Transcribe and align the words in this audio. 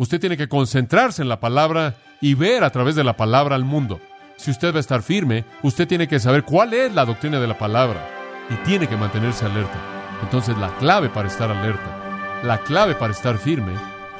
Usted 0.00 0.20
tiene 0.20 0.36
que 0.36 0.48
concentrarse 0.48 1.22
en 1.22 1.28
la 1.28 1.40
palabra 1.40 1.96
y 2.20 2.34
ver 2.34 2.62
a 2.62 2.70
través 2.70 2.94
de 2.94 3.02
la 3.02 3.16
palabra 3.16 3.56
al 3.56 3.64
mundo. 3.64 4.00
Si 4.36 4.52
usted 4.52 4.72
va 4.72 4.76
a 4.76 4.80
estar 4.80 5.02
firme, 5.02 5.44
usted 5.64 5.88
tiene 5.88 6.06
que 6.06 6.20
saber 6.20 6.44
cuál 6.44 6.72
es 6.72 6.94
la 6.94 7.04
doctrina 7.04 7.40
de 7.40 7.48
la 7.48 7.58
palabra 7.58 8.08
y 8.48 8.54
tiene 8.64 8.86
que 8.86 8.96
mantenerse 8.96 9.44
alerta. 9.44 9.76
Entonces 10.22 10.56
la 10.56 10.68
clave 10.76 11.08
para 11.08 11.26
estar 11.26 11.50
alerta, 11.50 12.40
la 12.44 12.58
clave 12.58 12.94
para 12.94 13.12
estar 13.12 13.38
firme 13.38 13.72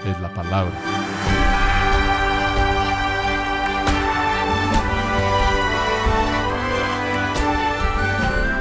es 0.04 0.20
la 0.20 0.34
palabra. 0.34 0.72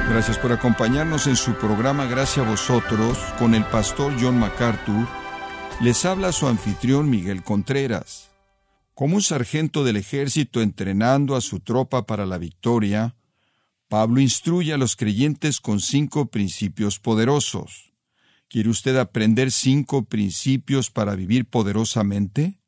Gracias 0.08 0.38
por 0.38 0.52
acompañarnos 0.52 1.26
en 1.26 1.34
su 1.34 1.54
programa 1.54 2.06
Gracias 2.06 2.46
a 2.46 2.48
vosotros 2.48 3.18
con 3.40 3.56
el 3.56 3.64
pastor 3.64 4.12
John 4.20 4.38
MacArthur. 4.38 5.27
Les 5.80 6.04
habla 6.04 6.32
su 6.32 6.48
anfitrión 6.48 7.08
Miguel 7.08 7.44
Contreras. 7.44 8.30
Como 8.94 9.14
un 9.14 9.22
sargento 9.22 9.84
del 9.84 9.96
ejército 9.96 10.60
entrenando 10.60 11.36
a 11.36 11.40
su 11.40 11.60
tropa 11.60 12.04
para 12.04 12.26
la 12.26 12.36
victoria, 12.36 13.14
Pablo 13.86 14.20
instruye 14.20 14.72
a 14.72 14.76
los 14.76 14.96
creyentes 14.96 15.60
con 15.60 15.78
cinco 15.78 16.26
principios 16.26 16.98
poderosos. 16.98 17.92
¿Quiere 18.48 18.70
usted 18.70 18.96
aprender 18.96 19.52
cinco 19.52 20.04
principios 20.04 20.90
para 20.90 21.14
vivir 21.14 21.46
poderosamente? 21.46 22.58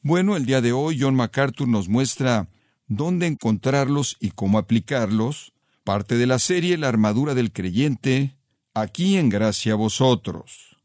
Bueno, 0.00 0.36
el 0.36 0.46
día 0.46 0.60
de 0.60 0.72
hoy 0.72 0.98
John 1.00 1.16
MacArthur 1.16 1.66
nos 1.66 1.88
muestra 1.88 2.46
dónde 2.86 3.26
encontrarlos 3.26 4.16
y 4.20 4.30
cómo 4.30 4.58
aplicarlos, 4.58 5.52
parte 5.82 6.16
de 6.16 6.28
la 6.28 6.38
serie 6.38 6.78
La 6.78 6.86
armadura 6.86 7.34
del 7.34 7.50
creyente, 7.50 8.36
aquí 8.72 9.16
en 9.16 9.30
gracia 9.30 9.72
a 9.72 9.76
vosotros. 9.76 10.75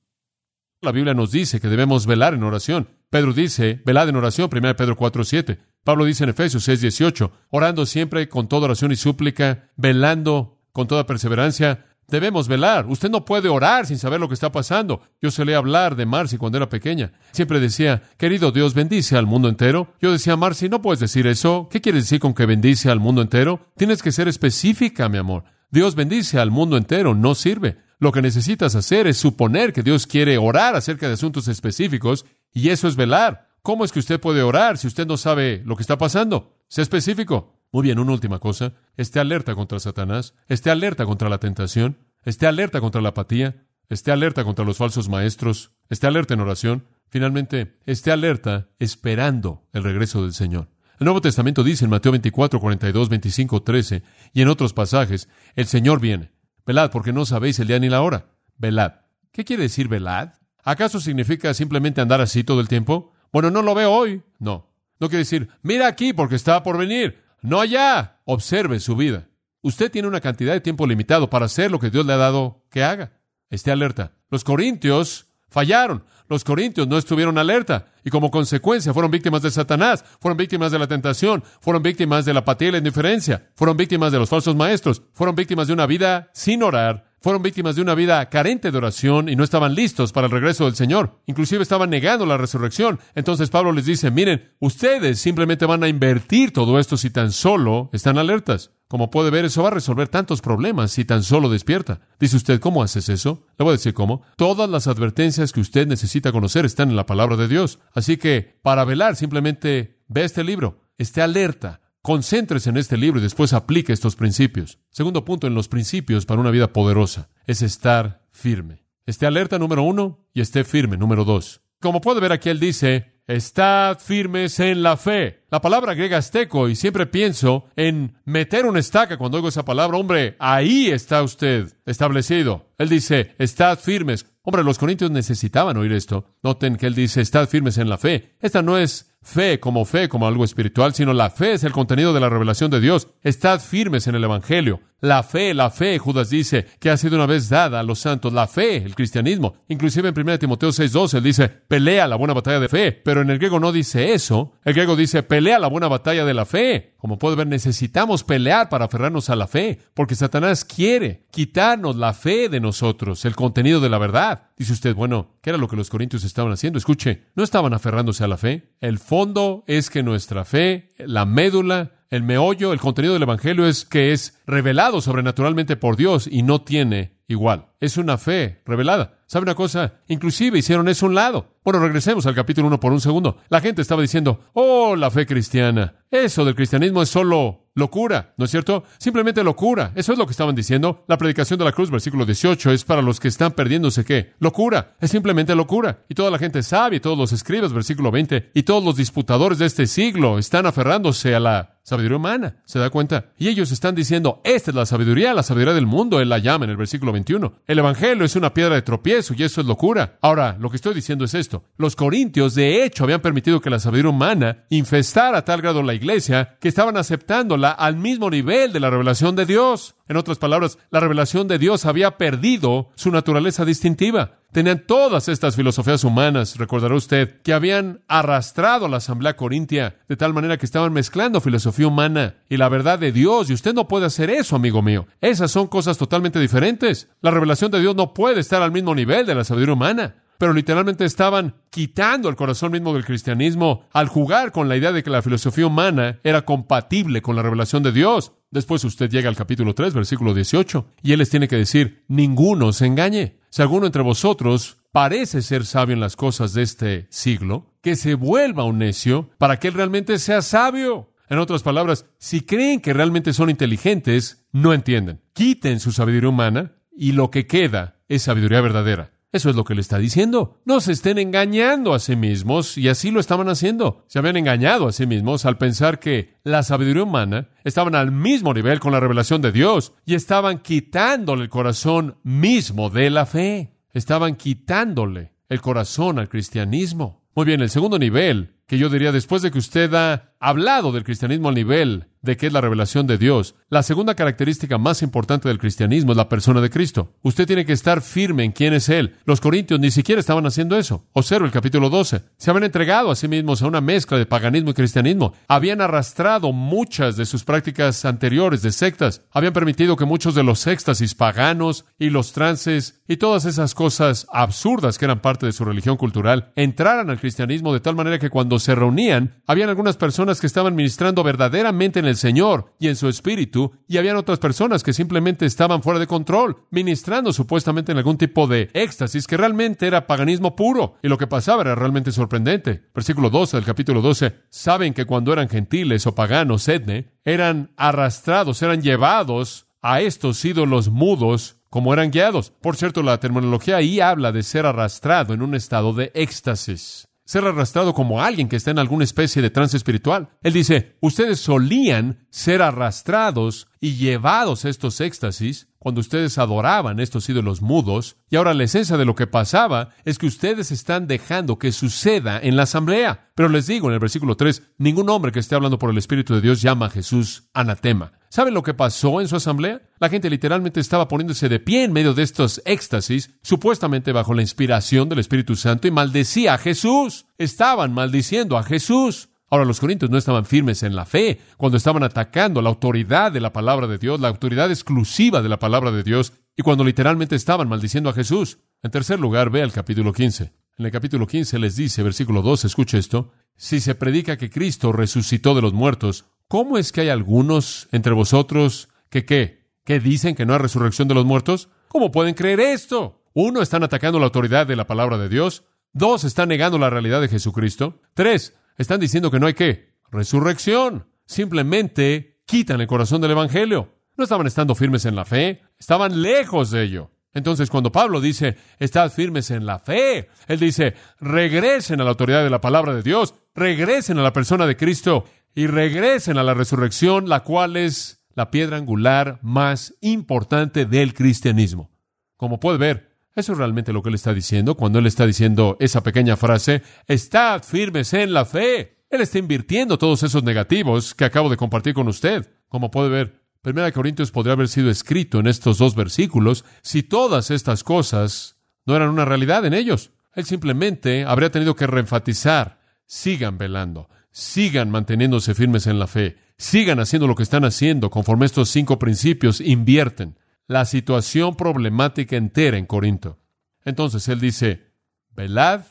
La 0.83 0.91
Biblia 0.91 1.13
nos 1.13 1.31
dice 1.31 1.61
que 1.61 1.67
debemos 1.67 2.07
velar 2.07 2.33
en 2.33 2.41
oración. 2.41 2.89
Pedro 3.11 3.33
dice, 3.33 3.83
velad 3.85 4.09
en 4.09 4.15
oración, 4.15 4.49
1 4.51 4.75
Pedro 4.75 4.95
4, 4.95 5.23
7. 5.23 5.59
Pablo 5.83 6.05
dice 6.05 6.23
en 6.23 6.31
Efesios 6.31 6.63
6, 6.63 6.81
18, 6.81 7.31
orando 7.51 7.85
siempre 7.85 8.27
con 8.27 8.47
toda 8.47 8.65
oración 8.65 8.91
y 8.91 8.95
súplica, 8.95 9.69
velando 9.75 10.59
con 10.71 10.87
toda 10.87 11.05
perseverancia. 11.05 11.85
Debemos 12.07 12.47
velar. 12.47 12.87
Usted 12.87 13.11
no 13.11 13.25
puede 13.25 13.47
orar 13.47 13.85
sin 13.85 13.99
saber 13.99 14.19
lo 14.19 14.27
que 14.27 14.33
está 14.33 14.51
pasando. 14.51 15.03
Yo 15.21 15.29
solía 15.29 15.57
hablar 15.57 15.95
de 15.95 16.07
Marcy 16.07 16.37
cuando 16.37 16.57
era 16.57 16.67
pequeña. 16.67 17.13
Siempre 17.31 17.59
decía, 17.59 18.01
querido 18.17 18.51
Dios, 18.51 18.73
bendice 18.73 19.15
al 19.15 19.27
mundo 19.27 19.49
entero. 19.49 19.93
Yo 20.01 20.11
decía, 20.11 20.35
Marcy, 20.35 20.67
no 20.67 20.81
puedes 20.81 20.99
decir 20.99 21.27
eso. 21.27 21.69
¿Qué 21.69 21.79
quieres 21.79 22.05
decir 22.05 22.19
con 22.19 22.33
que 22.33 22.47
bendice 22.47 22.89
al 22.89 22.99
mundo 22.99 23.21
entero? 23.21 23.67
Tienes 23.77 24.01
que 24.01 24.11
ser 24.11 24.27
específica, 24.27 25.09
mi 25.09 25.19
amor. 25.19 25.43
Dios 25.69 25.93
bendice 25.93 26.39
al 26.39 26.49
mundo 26.49 26.75
entero, 26.75 27.13
no 27.13 27.35
sirve. 27.35 27.77
Lo 28.01 28.11
que 28.11 28.23
necesitas 28.23 28.73
hacer 28.73 29.05
es 29.05 29.17
suponer 29.17 29.73
que 29.73 29.83
Dios 29.83 30.07
quiere 30.07 30.39
orar 30.39 30.75
acerca 30.75 31.07
de 31.07 31.13
asuntos 31.13 31.47
específicos, 31.47 32.25
y 32.51 32.69
eso 32.69 32.87
es 32.87 32.95
velar. 32.95 33.49
¿Cómo 33.61 33.85
es 33.85 33.91
que 33.91 33.99
usted 33.99 34.19
puede 34.19 34.41
orar 34.41 34.79
si 34.79 34.87
usted 34.87 35.05
no 35.05 35.17
sabe 35.17 35.61
lo 35.67 35.75
que 35.75 35.83
está 35.83 35.99
pasando? 35.99 36.57
Sea 36.67 36.81
específico. 36.81 37.61
Muy 37.71 37.83
bien, 37.83 37.99
una 37.99 38.13
última 38.13 38.39
cosa. 38.39 38.73
Esté 38.97 39.19
alerta 39.19 39.53
contra 39.53 39.79
Satanás, 39.79 40.33
esté 40.47 40.71
alerta 40.71 41.05
contra 41.05 41.29
la 41.29 41.37
tentación, 41.37 41.99
esté 42.25 42.47
alerta 42.47 42.81
contra 42.81 43.01
la 43.01 43.09
apatía, 43.09 43.67
esté 43.87 44.11
alerta 44.11 44.43
contra 44.43 44.65
los 44.65 44.77
falsos 44.77 45.07
maestros, 45.07 45.69
esté 45.87 46.07
alerta 46.07 46.33
en 46.33 46.39
oración. 46.39 46.87
Finalmente, 47.07 47.77
esté 47.85 48.11
alerta 48.11 48.69
esperando 48.79 49.67
el 49.73 49.83
regreso 49.83 50.23
del 50.23 50.33
Señor. 50.33 50.69
El 50.99 51.05
Nuevo 51.05 51.21
Testamento 51.21 51.63
dice 51.63 51.85
en 51.85 51.91
Mateo 51.91 52.13
24, 52.13 52.59
42, 52.59 53.09
25, 53.09 53.61
13 53.61 54.01
y 54.33 54.41
en 54.41 54.47
otros 54.47 54.73
pasajes, 54.73 55.29
el 55.55 55.67
Señor 55.67 55.99
viene. 55.99 56.31
Velad, 56.65 56.91
porque 56.91 57.13
no 57.13 57.25
sabéis 57.25 57.59
el 57.59 57.67
día 57.67 57.79
ni 57.79 57.89
la 57.89 58.01
hora. 58.01 58.25
Velad. 58.57 58.93
¿Qué 59.31 59.45
quiere 59.45 59.63
decir 59.63 59.87
velad? 59.87 60.33
¿Acaso 60.63 60.99
significa 60.99 61.53
simplemente 61.53 62.01
andar 62.01 62.21
así 62.21 62.43
todo 62.43 62.61
el 62.61 62.67
tiempo? 62.67 63.13
Bueno, 63.31 63.49
no 63.49 63.61
lo 63.61 63.73
veo 63.73 63.91
hoy. 63.91 64.21
No. 64.39 64.67
No 64.99 65.09
quiere 65.09 65.19
decir, 65.19 65.49
mira 65.63 65.87
aquí 65.87 66.13
porque 66.13 66.35
está 66.35 66.61
por 66.63 66.77
venir. 66.77 67.19
No 67.41 67.59
allá. 67.59 68.19
Observe 68.25 68.79
su 68.79 68.95
vida. 68.95 69.27
Usted 69.61 69.91
tiene 69.91 70.07
una 70.07 70.21
cantidad 70.21 70.53
de 70.53 70.61
tiempo 70.61 70.85
limitado 70.85 71.29
para 71.29 71.45
hacer 71.45 71.71
lo 71.71 71.79
que 71.79 71.89
Dios 71.89 72.05
le 72.05 72.13
ha 72.13 72.17
dado 72.17 72.63
que 72.69 72.83
haga. 72.83 73.13
Esté 73.49 73.71
alerta. 73.71 74.13
Los 74.29 74.43
corintios 74.43 75.27
fallaron. 75.51 76.03
Los 76.27 76.43
corintios 76.45 76.87
no 76.87 76.97
estuvieron 76.97 77.37
alerta 77.37 77.85
y 78.05 78.09
como 78.09 78.31
consecuencia 78.31 78.93
fueron 78.93 79.11
víctimas 79.11 79.41
de 79.41 79.51
Satanás, 79.51 80.03
fueron 80.19 80.37
víctimas 80.37 80.71
de 80.71 80.79
la 80.79 80.87
tentación, 80.87 81.43
fueron 81.59 81.83
víctimas 81.83 82.25
de 82.25 82.33
la 82.33 82.39
apatía 82.39 82.69
y 82.69 82.71
la 82.71 82.77
indiferencia, 82.77 83.49
fueron 83.53 83.75
víctimas 83.75 84.13
de 84.13 84.19
los 84.19 84.29
falsos 84.29 84.55
maestros, 84.55 85.03
fueron 85.13 85.35
víctimas 85.35 85.67
de 85.67 85.73
una 85.73 85.85
vida 85.85 86.29
sin 86.33 86.63
orar, 86.63 87.10
fueron 87.21 87.43
víctimas 87.43 87.75
de 87.75 87.83
una 87.83 87.95
vida 87.95 88.27
carente 88.29 88.71
de 88.71 88.77
oración 88.77 89.29
y 89.29 89.35
no 89.35 89.43
estaban 89.43 89.75
listos 89.75 90.11
para 90.11 90.25
el 90.25 90.31
regreso 90.31 90.65
del 90.65 90.75
Señor. 90.75 91.21
Inclusive 91.27 91.61
estaban 91.61 91.91
negando 91.91 92.25
la 92.25 92.37
resurrección. 92.37 92.99
Entonces 93.13 93.49
Pablo 93.49 93.71
les 93.71 93.85
dice, 93.85 94.09
miren, 94.09 94.51
ustedes 94.59 95.19
simplemente 95.19 95.67
van 95.67 95.83
a 95.83 95.87
invertir 95.87 96.51
todo 96.51 96.79
esto 96.79 96.97
si 96.97 97.11
tan 97.11 97.31
solo 97.31 97.89
están 97.93 98.17
alertas. 98.17 98.71
Como 98.87 99.09
puede 99.09 99.29
ver, 99.29 99.45
eso 99.45 99.61
va 99.61 99.69
a 99.69 99.73
resolver 99.73 100.09
tantos 100.09 100.41
problemas 100.41 100.91
si 100.91 101.05
tan 101.05 101.23
solo 101.23 101.47
despierta. 101.47 102.01
Dice 102.19 102.35
usted, 102.35 102.59
¿cómo 102.59 102.83
haces 102.83 103.07
eso? 103.07 103.45
Le 103.57 103.63
voy 103.63 103.69
a 103.69 103.77
decir 103.77 103.93
cómo. 103.93 104.23
Todas 104.35 104.69
las 104.69 104.87
advertencias 104.87 105.53
que 105.53 105.61
usted 105.61 105.87
necesita 105.87 106.31
conocer 106.31 106.65
están 106.65 106.89
en 106.89 106.95
la 106.95 107.05
palabra 107.05 107.37
de 107.37 107.47
Dios. 107.47 107.79
Así 107.93 108.17
que, 108.17 108.59
para 108.63 108.83
velar, 108.83 109.15
simplemente 109.15 110.01
ve 110.07 110.25
este 110.25 110.43
libro, 110.43 110.89
esté 110.97 111.21
alerta, 111.21 111.80
concéntrese 112.01 112.69
en 112.69 112.77
este 112.77 112.97
libro 112.97 113.19
y 113.19 113.23
después 113.23 113.53
aplique 113.53 113.93
estos 113.93 114.15
principios. 114.15 114.79
Segundo 114.89 115.25
punto 115.25 115.47
en 115.47 115.53
los 115.53 115.67
principios 115.67 116.25
para 116.25 116.41
una 116.41 116.51
vida 116.51 116.73
poderosa 116.73 117.29
es 117.47 117.61
estar 117.61 118.25
firme. 118.31 118.85
Esté 119.05 119.25
alerta, 119.25 119.59
número 119.59 119.83
uno, 119.83 120.25
y 120.33 120.41
esté 120.41 120.63
firme, 120.63 120.97
número 120.97 121.25
dos. 121.25 121.61
Como 121.79 122.01
puede 122.01 122.21
ver 122.21 122.31
aquí, 122.31 122.49
él 122.49 122.59
dice, 122.59 123.11
Estad 123.27 123.99
firmes 123.99 124.59
en 124.59 124.83
la 124.83 124.97
fe. 124.97 125.45
La 125.49 125.61
palabra 125.61 125.93
griega 125.93 126.17
esteco, 126.17 126.67
y 126.67 126.75
siempre 126.75 127.05
pienso 127.05 127.65
en 127.77 128.17
meter 128.25 128.65
una 128.65 128.79
estaca 128.79 129.17
cuando 129.17 129.37
oigo 129.37 129.47
esa 129.47 129.63
palabra. 129.63 129.97
Hombre, 129.97 130.35
ahí 130.39 130.89
está 130.89 131.23
usted 131.23 131.71
establecido. 131.85 132.65
Él 132.77 132.89
dice, 132.89 133.35
estad 133.37 133.79
firmes. 133.79 134.25
Hombre, 134.41 134.63
los 134.63 134.77
corintios 134.77 135.11
necesitaban 135.11 135.77
oír 135.77 135.93
esto. 135.93 136.25
Noten 136.43 136.75
que 136.75 136.87
él 136.87 136.95
dice, 136.95 137.21
estad 137.21 137.47
firmes 137.47 137.77
en 137.77 137.87
la 137.87 137.97
fe. 137.97 138.35
Esta 138.41 138.61
no 138.61 138.77
es 138.77 139.10
fe 139.21 139.59
como 139.59 139.85
fe, 139.85 140.09
como 140.09 140.27
algo 140.27 140.43
espiritual, 140.43 140.93
sino 140.93 141.13
la 141.13 141.29
fe 141.29 141.53
es 141.53 141.63
el 141.63 141.71
contenido 141.71 142.13
de 142.13 142.19
la 142.19 142.29
revelación 142.29 142.71
de 142.71 142.79
Dios. 142.79 143.07
Estad 143.21 143.59
firmes 143.59 144.07
en 144.07 144.15
el 144.15 144.23
Evangelio. 144.23 144.81
La 145.01 145.23
fe, 145.23 145.55
la 145.55 145.71
fe, 145.71 145.97
Judas 145.97 146.29
dice, 146.29 146.67
que 146.79 146.91
ha 146.91 146.95
sido 146.95 147.15
una 147.15 147.25
vez 147.25 147.49
dada 147.49 147.79
a 147.79 147.83
los 147.83 147.97
santos. 147.97 148.31
La 148.31 148.45
fe, 148.45 148.77
el 148.77 148.93
cristianismo. 148.93 149.55
Inclusive 149.67 150.09
en 150.09 150.19
1 150.19 150.37
Timoteo 150.37 150.69
6.12 150.69 151.17
él 151.17 151.23
dice, 151.23 151.49
pelea 151.49 152.07
la 152.07 152.17
buena 152.17 152.35
batalla 152.35 152.59
de 152.59 152.69
fe. 152.69 152.91
Pero 152.91 153.21
en 153.21 153.31
el 153.31 153.39
griego 153.39 153.59
no 153.59 153.71
dice 153.71 154.13
eso. 154.13 154.53
El 154.63 154.75
griego 154.75 154.95
dice, 154.95 155.23
pelea 155.23 155.57
la 155.57 155.67
buena 155.67 155.87
batalla 155.87 156.23
de 156.23 156.35
la 156.35 156.45
fe. 156.45 156.93
Como 156.99 157.17
puede 157.17 157.35
ver, 157.35 157.47
necesitamos 157.47 158.23
pelear 158.23 158.69
para 158.69 158.85
aferrarnos 158.85 159.31
a 159.31 159.35
la 159.35 159.47
fe, 159.47 159.79
porque 159.95 160.13
Satanás 160.13 160.63
quiere 160.63 161.25
quitarnos 161.31 161.95
la 161.95 162.13
fe 162.13 162.47
de 162.47 162.59
nosotros, 162.59 163.25
el 163.25 163.35
contenido 163.35 163.79
de 163.79 163.89
la 163.89 163.97
verdad. 163.97 164.49
Dice 164.55 164.73
usted, 164.73 164.93
bueno, 164.93 165.31
¿qué 165.41 165.49
era 165.49 165.57
lo 165.57 165.67
que 165.67 165.75
los 165.75 165.89
corintios 165.89 166.23
estaban 166.23 166.51
haciendo? 166.51 166.77
Escuche, 166.77 167.23
no 167.33 167.43
estaban 167.43 167.73
aferrándose 167.73 168.23
a 168.23 168.27
la 168.27 168.37
fe. 168.37 168.75
El 168.81 168.99
fondo 168.99 169.63
es 169.65 169.89
que 169.89 170.03
nuestra 170.03 170.45
fe, 170.45 170.93
la 170.99 171.25
médula, 171.25 171.93
el 172.11 172.23
meollo, 172.23 172.73
el 172.73 172.79
contenido 172.79 173.13
del 173.13 173.23
Evangelio 173.23 173.65
es 173.65 173.85
que 173.85 174.11
es 174.11 174.37
revelado 174.45 174.99
sobrenaturalmente 174.99 175.77
por 175.77 175.95
Dios 175.95 176.27
y 176.29 176.43
no 176.43 176.61
tiene 176.61 177.13
igual. 177.31 177.67
Es 177.79 177.97
una 177.97 178.17
fe 178.17 178.61
revelada. 178.65 179.19
¿Sabe 179.25 179.43
una 179.43 179.55
cosa? 179.55 179.93
Inclusive 180.07 180.59
hicieron 180.59 180.87
eso 180.87 181.05
un 181.05 181.15
lado. 181.15 181.55
Bueno, 181.63 181.79
regresemos 181.79 182.25
al 182.25 182.35
capítulo 182.35 182.67
1 182.67 182.79
por 182.79 182.91
un 182.91 183.01
segundo. 183.01 183.37
La 183.49 183.61
gente 183.61 183.81
estaba 183.81 184.01
diciendo, 184.01 184.41
oh, 184.53 184.95
la 184.95 185.09
fe 185.09 185.25
cristiana. 185.25 185.95
Eso 186.11 186.43
del 186.43 186.55
cristianismo 186.55 187.01
es 187.01 187.09
solo 187.09 187.61
locura, 187.73 188.33
¿no 188.37 188.45
es 188.45 188.51
cierto? 188.51 188.83
Simplemente 188.97 189.43
locura. 189.43 189.93
Eso 189.95 190.11
es 190.11 190.19
lo 190.19 190.25
que 190.25 190.31
estaban 190.31 190.55
diciendo. 190.55 191.05
La 191.07 191.17
predicación 191.17 191.57
de 191.57 191.65
la 191.65 191.71
cruz, 191.71 191.89
versículo 191.89 192.25
18, 192.25 192.71
es 192.71 192.83
para 192.83 193.01
los 193.01 193.19
que 193.19 193.29
están 193.29 193.53
perdiéndose 193.53 194.03
qué? 194.03 194.33
Locura. 194.39 194.95
Es 194.99 195.11
simplemente 195.11 195.55
locura. 195.55 196.03
Y 196.09 196.15
toda 196.15 196.31
la 196.31 196.37
gente 196.37 196.63
sabe, 196.63 196.97
y 196.97 196.99
todos 196.99 197.17
los 197.17 197.31
escribas, 197.31 197.73
versículo 197.73 198.11
20, 198.11 198.51
y 198.53 198.63
todos 198.63 198.83
los 198.83 198.97
disputadores 198.97 199.57
de 199.57 199.67
este 199.67 199.87
siglo 199.87 200.37
están 200.37 200.65
aferrándose 200.65 201.33
a 201.33 201.39
la 201.39 201.79
sabiduría 201.83 202.17
humana. 202.17 202.57
¿Se 202.65 202.79
da 202.79 202.89
cuenta? 202.89 203.27
Y 203.37 203.47
ellos 203.47 203.71
están 203.71 203.95
diciendo, 203.95 204.41
esta 204.43 204.71
es 204.71 204.75
la 204.75 204.85
sabiduría, 204.85 205.33
la 205.33 205.43
sabiduría 205.43 205.73
del 205.73 205.87
mundo. 205.87 206.19
Él 206.19 206.29
la 206.29 206.39
llama 206.39 206.65
en 206.65 206.71
el 206.71 206.77
versículo 206.77 207.11
21. 207.11 207.20
El 207.67 207.79
Evangelio 207.79 208.25
es 208.25 208.35
una 208.35 208.53
piedra 208.53 208.75
de 208.75 208.81
tropiezo 208.81 209.33
y 209.37 209.43
eso 209.43 209.61
es 209.61 209.67
locura. 209.67 210.17
Ahora, 210.21 210.57
lo 210.59 210.69
que 210.69 210.75
estoy 210.75 210.93
diciendo 210.93 211.25
es 211.25 211.33
esto. 211.33 211.63
Los 211.77 211.95
corintios, 211.95 212.55
de 212.55 212.83
hecho, 212.83 213.03
habían 213.03 213.21
permitido 213.21 213.61
que 213.61 213.69
la 213.69 213.79
sabiduría 213.79 214.09
humana 214.09 214.65
infestara 214.69 215.39
a 215.39 215.45
tal 215.45 215.61
grado 215.61 215.83
la 215.83 215.93
iglesia 215.93 216.57
que 216.59 216.67
estaban 216.67 216.97
aceptándola 216.97 217.71
al 217.71 217.95
mismo 217.95 218.29
nivel 218.29 218.73
de 218.73 218.79
la 218.79 218.89
revelación 218.89 219.35
de 219.35 219.45
Dios. 219.45 219.95
En 220.11 220.17
otras 220.17 220.39
palabras, 220.39 220.77
la 220.89 220.99
revelación 220.99 221.47
de 221.47 221.57
Dios 221.57 221.85
había 221.85 222.17
perdido 222.17 222.89
su 222.95 223.11
naturaleza 223.11 223.63
distintiva. 223.63 224.39
Tenían 224.51 224.85
todas 224.85 225.29
estas 225.29 225.55
filosofías 225.55 226.03
humanas, 226.03 226.57
recordará 226.57 226.95
usted, 226.95 227.39
que 227.43 227.53
habían 227.53 228.01
arrastrado 228.09 228.87
a 228.87 228.89
la 228.89 228.97
asamblea 228.97 229.37
corintia, 229.37 229.95
de 230.09 230.17
tal 230.17 230.33
manera 230.33 230.57
que 230.57 230.65
estaban 230.65 230.91
mezclando 230.91 231.39
filosofía 231.39 231.87
humana 231.87 232.35
y 232.49 232.57
la 232.57 232.67
verdad 232.67 232.99
de 232.99 233.13
Dios, 233.13 233.49
y 233.49 233.53
usted 233.53 233.73
no 233.73 233.87
puede 233.87 234.05
hacer 234.05 234.29
eso, 234.29 234.57
amigo 234.57 234.81
mío. 234.81 235.07
Esas 235.21 235.49
son 235.49 235.67
cosas 235.67 235.97
totalmente 235.97 236.41
diferentes. 236.41 237.07
La 237.21 237.31
revelación 237.31 237.71
de 237.71 237.79
Dios 237.79 237.95
no 237.95 238.13
puede 238.13 238.41
estar 238.41 238.61
al 238.61 238.73
mismo 238.73 238.93
nivel 238.93 239.25
de 239.25 239.35
la 239.35 239.45
sabiduría 239.45 239.75
humana. 239.75 240.15
pero 240.37 240.53
literalmente 240.53 241.05
estaban 241.05 241.53
quitando 241.69 242.27
el 242.27 242.35
corazón 242.35 242.71
mismo 242.71 242.95
del 242.95 243.05
cristianismo 243.05 243.85
al 243.93 244.07
jugar 244.07 244.51
con 244.51 244.67
la 244.67 244.75
idea 244.75 244.91
de 244.91 245.03
que 245.03 245.11
la 245.11 245.21
filosofía 245.21 245.67
humana 245.67 246.17
era 246.23 246.45
compatible 246.45 247.21
con 247.21 247.35
la 247.35 247.43
revelación 247.43 247.83
de 247.83 247.91
Dios. 247.91 248.31
Después 248.51 248.83
usted 248.83 249.09
llega 249.09 249.29
al 249.29 249.37
capítulo 249.37 249.73
3, 249.73 249.93
versículo 249.93 250.33
18, 250.33 250.85
y 251.01 251.13
él 251.13 251.19
les 251.19 251.29
tiene 251.29 251.47
que 251.47 251.55
decir, 251.55 252.03
ninguno 252.09 252.73
se 252.73 252.85
engañe. 252.85 253.37
Si 253.49 253.61
alguno 253.61 253.85
entre 253.85 254.01
vosotros 254.01 254.77
parece 254.91 255.41
ser 255.41 255.65
sabio 255.65 255.93
en 255.93 256.01
las 256.01 256.17
cosas 256.17 256.53
de 256.53 256.63
este 256.63 257.07
siglo, 257.09 257.73
que 257.81 257.95
se 257.95 258.15
vuelva 258.15 258.65
un 258.65 258.79
necio 258.79 259.29
para 259.37 259.57
que 259.57 259.69
él 259.69 259.73
realmente 259.73 260.19
sea 260.19 260.41
sabio. 260.41 261.13
En 261.29 261.39
otras 261.39 261.63
palabras, 261.63 262.05
si 262.17 262.41
creen 262.41 262.81
que 262.81 262.91
realmente 262.91 263.31
son 263.31 263.49
inteligentes, 263.49 264.45
no 264.51 264.73
entienden. 264.73 265.21
Quiten 265.31 265.79
su 265.79 265.93
sabiduría 265.93 266.27
humana 266.27 266.73
y 266.91 267.13
lo 267.13 267.31
que 267.31 267.47
queda 267.47 268.01
es 268.09 268.23
sabiduría 268.23 268.59
verdadera. 268.59 269.13
Eso 269.31 269.49
es 269.49 269.55
lo 269.55 269.63
que 269.63 269.75
le 269.75 269.81
está 269.81 269.97
diciendo. 269.97 270.59
No 270.65 270.81
se 270.81 270.91
estén 270.91 271.17
engañando 271.17 271.93
a 271.93 271.99
sí 271.99 272.17
mismos, 272.17 272.77
y 272.77 272.89
así 272.89 273.11
lo 273.11 273.21
estaban 273.21 273.47
haciendo. 273.47 274.03
Se 274.07 274.19
habían 274.19 274.35
engañado 274.35 274.87
a 274.87 274.91
sí 274.91 275.05
mismos 275.05 275.45
al 275.45 275.57
pensar 275.57 275.99
que 275.99 276.35
la 276.43 276.63
sabiduría 276.63 277.03
humana 277.03 277.49
estaban 277.63 277.95
al 277.95 278.11
mismo 278.11 278.53
nivel 278.53 278.81
con 278.81 278.91
la 278.91 278.99
revelación 278.99 279.41
de 279.41 279.53
Dios 279.53 279.93
y 280.05 280.15
estaban 280.15 280.59
quitándole 280.59 281.43
el 281.43 281.49
corazón 281.49 282.17
mismo 282.23 282.89
de 282.89 283.09
la 283.09 283.25
fe. 283.25 283.77
Estaban 283.93 284.35
quitándole 284.35 285.31
el 285.47 285.61
corazón 285.61 286.19
al 286.19 286.27
cristianismo. 286.27 287.21
Muy 287.33 287.45
bien, 287.45 287.61
el 287.61 287.69
segundo 287.69 287.97
nivel, 287.97 288.55
que 288.71 288.77
yo 288.77 288.87
diría 288.87 289.11
después 289.11 289.41
de 289.41 289.51
que 289.51 289.59
usted 289.59 289.93
ha 289.95 290.31
hablado 290.39 290.93
del 290.93 291.03
cristianismo 291.03 291.49
al 291.49 291.55
nivel 291.55 292.07
de 292.21 292.37
qué 292.37 292.47
es 292.47 292.53
la 292.53 292.61
revelación 292.61 293.07
de 293.07 293.17
Dios. 293.17 293.55
La 293.69 293.83
segunda 293.83 294.15
característica 294.15 294.77
más 294.77 295.01
importante 295.01 295.47
del 295.47 295.57
cristianismo 295.57 296.11
es 296.11 296.17
la 296.17 296.29
persona 296.29 296.61
de 296.61 296.69
Cristo. 296.69 297.15
Usted 297.23 297.47
tiene 297.47 297.65
que 297.65 297.73
estar 297.73 298.01
firme 298.01 298.43
en 298.43 298.51
quién 298.51 298.73
es 298.73 298.89
Él. 298.89 299.15
Los 299.25 299.41
corintios 299.41 299.79
ni 299.79 299.89
siquiera 299.91 300.19
estaban 300.19 300.45
haciendo 300.45 300.77
eso. 300.77 301.07
Observe 301.13 301.47
el 301.47 301.51
capítulo 301.51 301.89
12. 301.89 302.21
Se 302.37 302.49
habían 302.49 302.65
entregado 302.65 303.09
a 303.09 303.15
sí 303.15 303.27
mismos 303.27 303.61
a 303.61 303.67
una 303.67 303.81
mezcla 303.81 304.17
de 304.17 304.25
paganismo 304.27 304.69
y 304.69 304.75
cristianismo. 304.75 305.33
Habían 305.47 305.81
arrastrado 305.81 306.51
muchas 306.51 307.17
de 307.17 307.25
sus 307.25 307.43
prácticas 307.43 308.05
anteriores 308.05 308.61
de 308.61 308.71
sectas. 308.71 309.23
Habían 309.31 309.53
permitido 309.53 309.95
que 309.95 310.05
muchos 310.05 310.35
de 310.35 310.43
los 310.43 310.67
éxtasis 310.67 311.15
paganos 311.15 311.85
y 311.97 312.09
los 312.11 312.33
trances 312.33 313.01
y 313.07 313.17
todas 313.17 313.45
esas 313.45 313.73
cosas 313.73 314.27
absurdas 314.31 314.97
que 314.97 315.05
eran 315.05 315.21
parte 315.21 315.47
de 315.47 315.53
su 315.53 315.65
religión 315.65 315.97
cultural 315.97 316.51
entraran 316.55 317.09
al 317.09 317.19
cristianismo 317.19 317.73
de 317.73 317.79
tal 317.79 317.95
manera 317.95 318.19
que 318.19 318.29
cuando 318.29 318.59
se 318.61 318.75
reunían, 318.75 319.41
habían 319.45 319.69
algunas 319.69 319.97
personas 319.97 320.39
que 320.39 320.47
estaban 320.47 320.75
ministrando 320.75 321.23
verdaderamente 321.23 321.99
en 321.99 322.05
el 322.05 322.15
Señor 322.15 322.73
y 322.79 322.87
en 322.87 322.95
su 322.95 323.09
espíritu, 323.09 323.73
y 323.87 323.97
habían 323.97 324.15
otras 324.15 324.39
personas 324.39 324.83
que 324.83 324.93
simplemente 324.93 325.45
estaban 325.45 325.83
fuera 325.83 325.99
de 325.99 326.07
control, 326.07 326.65
ministrando 326.71 327.33
supuestamente 327.33 327.91
en 327.91 327.97
algún 327.97 328.17
tipo 328.17 328.47
de 328.47 328.69
éxtasis 328.73 329.27
que 329.27 329.37
realmente 329.37 329.87
era 329.87 330.07
paganismo 330.07 330.55
puro, 330.55 330.95
y 331.03 331.07
lo 331.07 331.17
que 331.17 331.27
pasaba 331.27 331.61
era 331.63 331.75
realmente 331.75 332.11
sorprendente. 332.11 332.83
Versículo 332.93 333.29
12 333.29 333.57
del 333.57 333.65
capítulo 333.65 334.01
12, 334.01 334.35
saben 334.49 334.93
que 334.93 335.05
cuando 335.05 335.33
eran 335.33 335.49
gentiles 335.49 336.07
o 336.07 336.15
paganos, 336.15 336.67
etne, 336.67 337.11
eran 337.25 337.71
arrastrados, 337.77 338.61
eran 338.61 338.81
llevados 338.81 339.67
a 339.81 340.01
estos 340.01 340.43
ídolos 340.45 340.89
mudos 340.89 341.57
como 341.69 341.93
eran 341.93 342.11
guiados. 342.11 342.51
Por 342.51 342.75
cierto, 342.75 343.01
la 343.01 343.19
terminología 343.19 343.77
ahí 343.77 343.99
habla 343.99 344.31
de 344.31 344.43
ser 344.43 344.65
arrastrado 344.65 345.33
en 345.33 345.41
un 345.41 345.55
estado 345.55 345.93
de 345.93 346.11
éxtasis 346.13 347.07
ser 347.31 347.45
arrastrado 347.45 347.93
como 347.93 348.21
alguien 348.21 348.49
que 348.49 348.57
está 348.57 348.71
en 348.71 348.79
alguna 348.79 349.05
especie 349.05 349.41
de 349.41 349.49
trance 349.49 349.77
espiritual. 349.77 350.31
Él 350.43 350.51
dice, 350.51 350.97
ustedes 350.99 351.39
solían 351.39 352.27
ser 352.29 352.61
arrastrados 352.61 353.69
y 353.79 353.95
llevados 353.95 354.65
a 354.65 354.69
estos 354.69 354.99
éxtasis 354.99 355.69
cuando 355.81 355.99
ustedes 355.99 356.37
adoraban 356.37 356.99
estos 356.99 357.27
ídolos 357.27 357.63
mudos, 357.63 358.17
y 358.29 358.35
ahora 358.35 358.53
la 358.53 358.65
esencia 358.65 358.97
de 358.97 359.05
lo 359.05 359.15
que 359.15 359.25
pasaba 359.25 359.89
es 360.05 360.19
que 360.19 360.27
ustedes 360.27 360.71
están 360.71 361.07
dejando 361.07 361.57
que 361.57 361.71
suceda 361.71 362.39
en 362.39 362.55
la 362.55 362.63
asamblea. 362.63 363.31
Pero 363.33 363.49
les 363.49 363.65
digo 363.65 363.87
en 363.87 363.95
el 363.95 363.99
versículo 363.99 364.37
3, 364.37 364.73
ningún 364.77 365.09
hombre 365.09 365.31
que 365.31 365.39
esté 365.39 365.55
hablando 365.55 365.79
por 365.79 365.89
el 365.89 365.97
Espíritu 365.97 366.35
de 366.35 366.41
Dios 366.41 366.61
llama 366.61 366.85
a 366.85 366.91
Jesús 366.91 367.49
anatema. 367.55 368.11
¿Saben 368.29 368.53
lo 368.53 368.61
que 368.61 368.75
pasó 368.75 369.21
en 369.21 369.27
su 369.27 369.35
asamblea? 369.35 369.81
La 369.99 370.09
gente 370.09 370.29
literalmente 370.29 370.79
estaba 370.79 371.07
poniéndose 371.07 371.49
de 371.49 371.59
pie 371.59 371.83
en 371.83 371.93
medio 371.93 372.13
de 372.13 372.21
estos 372.21 372.61
éxtasis, 372.65 373.31
supuestamente 373.41 374.11
bajo 374.11 374.35
la 374.35 374.43
inspiración 374.43 375.09
del 375.09 375.17
Espíritu 375.17 375.55
Santo, 375.55 375.87
y 375.87 375.91
maldecía 375.91 376.53
a 376.53 376.57
Jesús. 376.59 377.25
Estaban 377.39 377.91
maldiciendo 377.91 378.55
a 378.55 378.63
Jesús. 378.63 379.30
Ahora 379.51 379.65
los 379.65 379.81
corintios 379.81 380.09
no 380.09 380.17
estaban 380.17 380.45
firmes 380.45 380.81
en 380.81 380.95
la 380.95 381.05
fe 381.05 381.41
cuando 381.57 381.77
estaban 381.77 382.03
atacando 382.03 382.61
la 382.61 382.69
autoridad 382.69 383.33
de 383.33 383.41
la 383.41 383.51
palabra 383.51 383.85
de 383.85 383.97
Dios, 383.97 384.21
la 384.21 384.29
autoridad 384.29 384.71
exclusiva 384.71 385.41
de 385.41 385.49
la 385.49 385.59
palabra 385.59 385.91
de 385.91 386.03
Dios, 386.03 386.31
y 386.55 386.63
cuando 386.63 386.85
literalmente 386.85 387.35
estaban 387.35 387.67
maldiciendo 387.67 388.09
a 388.09 388.13
Jesús. 388.13 388.59
En 388.81 388.91
tercer 388.91 389.19
lugar, 389.19 389.49
ve 389.49 389.61
al 389.61 389.73
capítulo 389.73 390.13
15. 390.13 390.53
En 390.77 390.85
el 390.85 390.91
capítulo 390.91 391.27
15 391.27 391.59
les 391.59 391.75
dice, 391.75 392.01
versículo 392.01 392.41
2, 392.41 392.63
escuche 392.63 392.97
esto, 392.97 393.33
si 393.57 393.81
se 393.81 393.93
predica 393.93 394.37
que 394.37 394.49
Cristo 394.49 394.93
resucitó 394.93 395.53
de 395.53 395.61
los 395.61 395.73
muertos, 395.73 396.25
¿cómo 396.47 396.77
es 396.77 396.93
que 396.93 397.01
hay 397.01 397.09
algunos 397.09 397.89
entre 397.91 398.13
vosotros 398.13 398.87
que 399.09 399.25
qué? 399.25 399.67
¿Que 399.83 399.99
dicen 399.99 400.33
que 400.33 400.45
no 400.45 400.53
hay 400.53 400.59
resurrección 400.59 401.09
de 401.09 401.15
los 401.15 401.25
muertos? 401.25 401.67
¿Cómo 401.89 402.09
pueden 402.09 402.35
creer 402.35 402.61
esto? 402.61 403.21
Uno, 403.33 403.61
están 403.61 403.83
atacando 403.83 404.17
la 404.17 404.25
autoridad 404.25 404.65
de 404.65 404.77
la 404.77 404.87
palabra 404.87 405.17
de 405.17 405.27
Dios. 405.27 405.65
Dos, 405.91 406.23
están 406.23 406.47
negando 406.47 406.77
la 406.77 406.89
realidad 406.89 407.19
de 407.19 407.27
Jesucristo. 407.27 407.99
Tres, 408.13 408.55
están 408.77 408.99
diciendo 408.99 409.31
que 409.31 409.39
no 409.39 409.47
hay 409.47 409.53
qué? 409.53 409.95
Resurrección. 410.11 411.07
Simplemente 411.25 412.41
quitan 412.45 412.81
el 412.81 412.87
corazón 412.87 413.21
del 413.21 413.31
Evangelio. 413.31 413.95
No 414.17 414.23
estaban 414.23 414.47
estando 414.47 414.75
firmes 414.75 415.05
en 415.05 415.15
la 415.15 415.25
fe, 415.25 415.61
estaban 415.79 416.21
lejos 416.21 416.71
de 416.71 416.83
ello. 416.83 417.11
Entonces, 417.33 417.69
cuando 417.69 417.91
Pablo 417.91 418.19
dice, 418.19 418.57
estad 418.77 419.09
firmes 419.11 419.51
en 419.51 419.65
la 419.65 419.79
fe, 419.79 420.29
él 420.47 420.59
dice, 420.59 420.95
regresen 421.19 422.01
a 422.01 422.03
la 422.03 422.09
autoridad 422.09 422.43
de 422.43 422.49
la 422.49 422.59
palabra 422.59 422.93
de 422.93 423.03
Dios, 423.03 423.35
regresen 423.55 424.19
a 424.19 424.23
la 424.23 424.33
persona 424.33 424.67
de 424.67 424.75
Cristo 424.75 425.25
y 425.55 425.67
regresen 425.67 426.37
a 426.37 426.43
la 426.43 426.53
resurrección, 426.53 427.29
la 427.29 427.41
cual 427.41 427.77
es 427.77 428.21
la 428.33 428.51
piedra 428.51 428.77
angular 428.77 429.39
más 429.41 429.95
importante 430.01 430.85
del 430.85 431.13
cristianismo. 431.13 431.89
Como 432.35 432.59
puede 432.59 432.77
ver, 432.77 433.10
eso 433.35 433.53
es 433.53 433.57
realmente 433.57 433.93
lo 433.93 434.01
que 434.01 434.09
él 434.09 434.15
está 434.15 434.33
diciendo 434.33 434.75
cuando 434.75 434.99
él 434.99 435.07
está 435.07 435.25
diciendo 435.25 435.77
esa 435.79 436.03
pequeña 436.03 436.35
frase, 436.35 436.83
estad 437.07 437.63
firmes 437.63 438.13
en 438.13 438.33
la 438.33 438.45
fe. 438.45 438.97
Él 439.09 439.21
está 439.21 439.39
invirtiendo 439.39 439.97
todos 439.97 440.23
esos 440.23 440.43
negativos 440.43 441.15
que 441.15 441.25
acabo 441.25 441.49
de 441.49 441.57
compartir 441.57 441.93
con 441.93 442.07
usted. 442.07 442.49
Como 442.67 442.91
puede 442.91 443.09
ver, 443.09 443.41
Primera 443.61 443.91
Corintios 443.91 444.31
podría 444.31 444.53
haber 444.53 444.67
sido 444.67 444.89
escrito 444.89 445.39
en 445.39 445.47
estos 445.47 445.77
dos 445.77 445.95
versículos 445.95 446.65
si 446.81 447.03
todas 447.03 447.51
estas 447.51 447.83
cosas 447.83 448.57
no 448.85 448.95
eran 448.95 449.09
una 449.09 449.25
realidad 449.25 449.65
en 449.65 449.73
ellos. 449.73 450.11
Él 450.33 450.45
simplemente 450.45 451.25
habría 451.25 451.51
tenido 451.51 451.75
que 451.75 451.87
reenfatizar, 451.87 452.79
sigan 453.05 453.57
velando, 453.57 454.09
sigan 454.31 454.89
manteniéndose 454.89 455.53
firmes 455.53 455.87
en 455.87 455.99
la 455.99 456.07
fe, 456.07 456.37
sigan 456.57 456.99
haciendo 456.99 457.27
lo 457.27 457.35
que 457.35 457.43
están 457.43 457.63
haciendo 457.63 458.09
conforme 458.09 458.45
estos 458.45 458.69
cinco 458.69 458.97
principios 458.97 459.61
invierten 459.61 460.37
la 460.67 460.85
situación 460.85 461.55
problemática 461.55 462.35
entera 462.35 462.77
en 462.77 462.85
Corinto. 462.85 463.39
Entonces 463.83 464.27
él 464.27 464.39
dice, 464.39 464.93
velad 465.31 465.83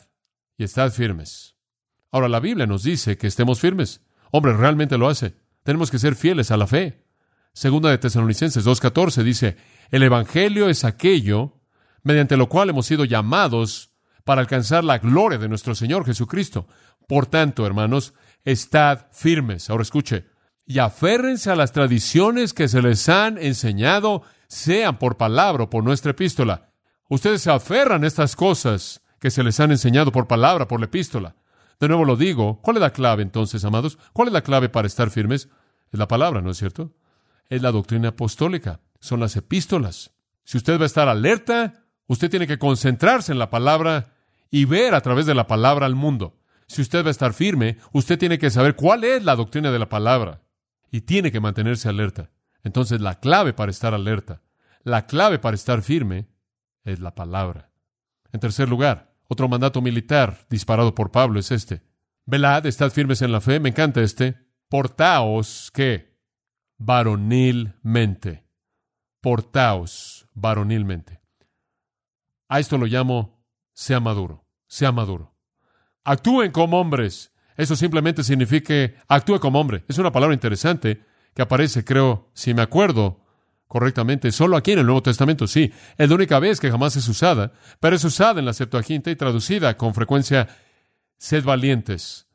y 0.57 0.65
estad 0.65 0.91
firmes. 0.93 1.57
Ahora 2.11 2.29
la 2.29 2.41
Biblia 2.41 2.67
nos 2.67 2.83
dice 2.83 3.17
que 3.17 3.27
estemos 3.27 3.61
firmes. 3.61 4.03
Hombre, 4.31 4.53
realmente 4.53 4.99
lo 4.99 5.09
hace. 5.09 5.35
Tenemos 5.63 5.91
que 5.91 5.99
ser 5.99 6.15
fieles 6.15 6.51
a 6.51 6.57
la 6.57 6.67
fe. 6.67 7.05
Segunda 7.53 7.91
de 7.91 7.99
Tesalonicenses 7.99 8.65
2.14 8.65 9.23
dice, 9.23 9.57
el 9.91 10.03
Evangelio 10.03 10.69
es 10.69 10.85
aquello 10.85 11.61
mediante 12.03 12.37
lo 12.37 12.49
cual 12.49 12.71
hemos 12.71 12.87
sido 12.87 13.05
llamados 13.05 13.93
para 14.25 14.41
alcanzar 14.41 14.85
la 14.85 14.99
gloria 14.99 15.39
de 15.39 15.49
nuestro 15.49 15.75
Señor 15.75 16.05
Jesucristo. 16.05 16.67
Por 17.09 17.27
tanto, 17.27 17.67
hermanos, 17.67 18.15
estad 18.45 19.07
firmes. 19.13 19.69
Ahora 19.69 19.83
escuche, 19.83 20.27
y 20.65 20.79
aférrense 20.79 21.51
a 21.51 21.57
las 21.57 21.73
tradiciones 21.73 22.55
que 22.55 22.69
se 22.69 22.81
les 22.81 23.09
han 23.09 23.39
enseñado 23.39 24.23
sean 24.51 24.99
por 24.99 25.17
palabra 25.17 25.65
o 25.65 25.71
por 25.71 25.85
nuestra 25.85 26.11
epístola. 26.11 26.73
Ustedes 27.09 27.41
se 27.43 27.53
aferran 27.53 28.03
a 28.03 28.07
estas 28.07 28.35
cosas 28.35 29.01
que 29.21 29.31
se 29.31 29.45
les 29.45 29.61
han 29.61 29.71
enseñado 29.71 30.11
por 30.11 30.27
palabra, 30.27 30.67
por 30.67 30.81
la 30.81 30.87
epístola. 30.87 31.37
De 31.79 31.87
nuevo 31.87 32.05
lo 32.05 32.17
digo, 32.17 32.61
¿cuál 32.61 32.77
es 32.77 32.83
la 32.83 32.93
clave 32.93 33.23
entonces, 33.23 33.65
amados? 33.65 33.97
¿Cuál 34.13 34.29
es 34.29 34.35
la 34.35 34.43
clave 34.43 34.69
para 34.69 34.89
estar 34.89 35.11
firmes? 35.11 35.49
Es 35.93 35.99
la 35.99 36.09
palabra, 36.09 36.43
¿no 36.43 36.51
es 36.51 36.57
cierto? 36.57 36.93
Es 37.49 37.63
la 37.63 37.71
doctrina 37.71 38.09
apostólica, 38.09 38.81
son 38.99 39.21
las 39.21 39.37
epístolas. 39.37 40.13
Si 40.43 40.59
usted 40.59 40.79
va 40.79 40.83
a 40.83 40.87
estar 40.87 41.09
alerta, 41.09 41.85
usted 42.09 42.29
tiene 42.29 42.49
que 42.49 42.59
concentrarse 42.59 43.31
en 43.31 43.39
la 43.39 43.51
palabra 43.51 44.15
y 44.51 44.65
ver 44.65 44.97
a 44.97 45.01
través 45.01 45.27
de 45.27 45.35
la 45.35 45.47
palabra 45.47 45.87
al 45.87 45.95
mundo. 45.95 46.39
Si 46.67 46.83
usted 46.83 47.05
va 47.05 47.09
a 47.09 47.13
estar 47.13 47.35
firme, 47.35 47.79
usted 47.93 48.19
tiene 48.19 48.39
que 48.39 48.51
saber 48.51 48.75
cuál 48.75 49.05
es 49.05 49.23
la 49.23 49.37
doctrina 49.37 49.71
de 49.71 49.79
la 49.79 49.89
palabra 49.89 50.43
y 50.91 51.03
tiene 51.03 51.31
que 51.31 51.41
mantenerse 51.41 51.89
alerta. 51.89 52.31
Entonces 52.63 53.01
la 53.01 53.21
clave 53.21 53.53
para 53.53 53.71
estar 53.71 53.95
alerta, 53.95 54.43
la 54.83 55.07
clave 55.07 55.39
para 55.39 55.55
estar 55.55 55.83
firme 55.83 56.29
es 56.85 57.01
la 57.01 57.15
palabra. 57.15 57.71
En 58.33 58.41
tercer 58.41 58.69
lugar, 58.69 59.15
otro 59.29 59.49
mandato 59.49 59.81
militar 59.83 60.47
disparado 60.49 60.95
por 60.95 61.11
Pablo 61.11 61.39
es 61.39 61.51
este. 61.51 61.83
Velad, 62.27 62.67
estad 62.67 62.91
firmes 62.91 63.23
en 63.23 63.33
la 63.33 63.41
fe, 63.41 63.61
me 63.61 63.69
encanta 63.69 64.01
este. 64.01 64.37
Portaos, 64.69 65.71
¿qué? 65.73 66.17
Varonilmente. 66.79 68.47
Portaos 69.21 70.29
varonilmente. 70.33 71.21
A 72.49 72.61
esto 72.61 72.79
lo 72.79 72.87
llamo 72.87 73.45
sea 73.73 74.01
maduro, 74.01 74.47
sea 74.67 74.93
maduro. 74.93 75.35
Actúen 76.05 76.51
como 76.51 76.81
hombres. 76.81 77.33
Eso 77.57 77.77
simplemente 77.77 78.25
significa 78.25 78.75
actúe 79.07 79.39
como 79.39 79.61
hombre. 79.61 79.85
Es 79.87 79.99
una 79.99 80.11
palabra 80.11 80.35
interesante 80.35 81.05
que 81.35 81.43
aparece, 81.43 81.85
creo, 81.85 82.31
si 82.35 82.55
me 82.55 82.63
acuerdo 82.63 83.21
correctamente, 83.67 84.33
solo 84.33 84.57
aquí 84.57 84.73
en 84.73 84.81
el 84.81 84.87
Nuevo 84.87 85.03
Testamento, 85.03 85.47
sí. 85.47 85.73
Es 85.97 86.09
la 86.09 86.15
única 86.17 86.39
vez 86.41 86.59
que 86.59 86.71
jamás 86.71 86.97
es 86.97 87.07
usada, 87.09 87.53
pero 87.79 87.97
es 87.97 88.05
usada 88.05 88.41
en 88.41 88.47
la 88.47 88.53
Septuaginta 88.53 89.11
y 89.11 89.17
traducida 89.17 89.77
con 89.77 89.95
frecuencia, 89.95 90.49
sed 91.19 91.45
valientes. 91.45 92.27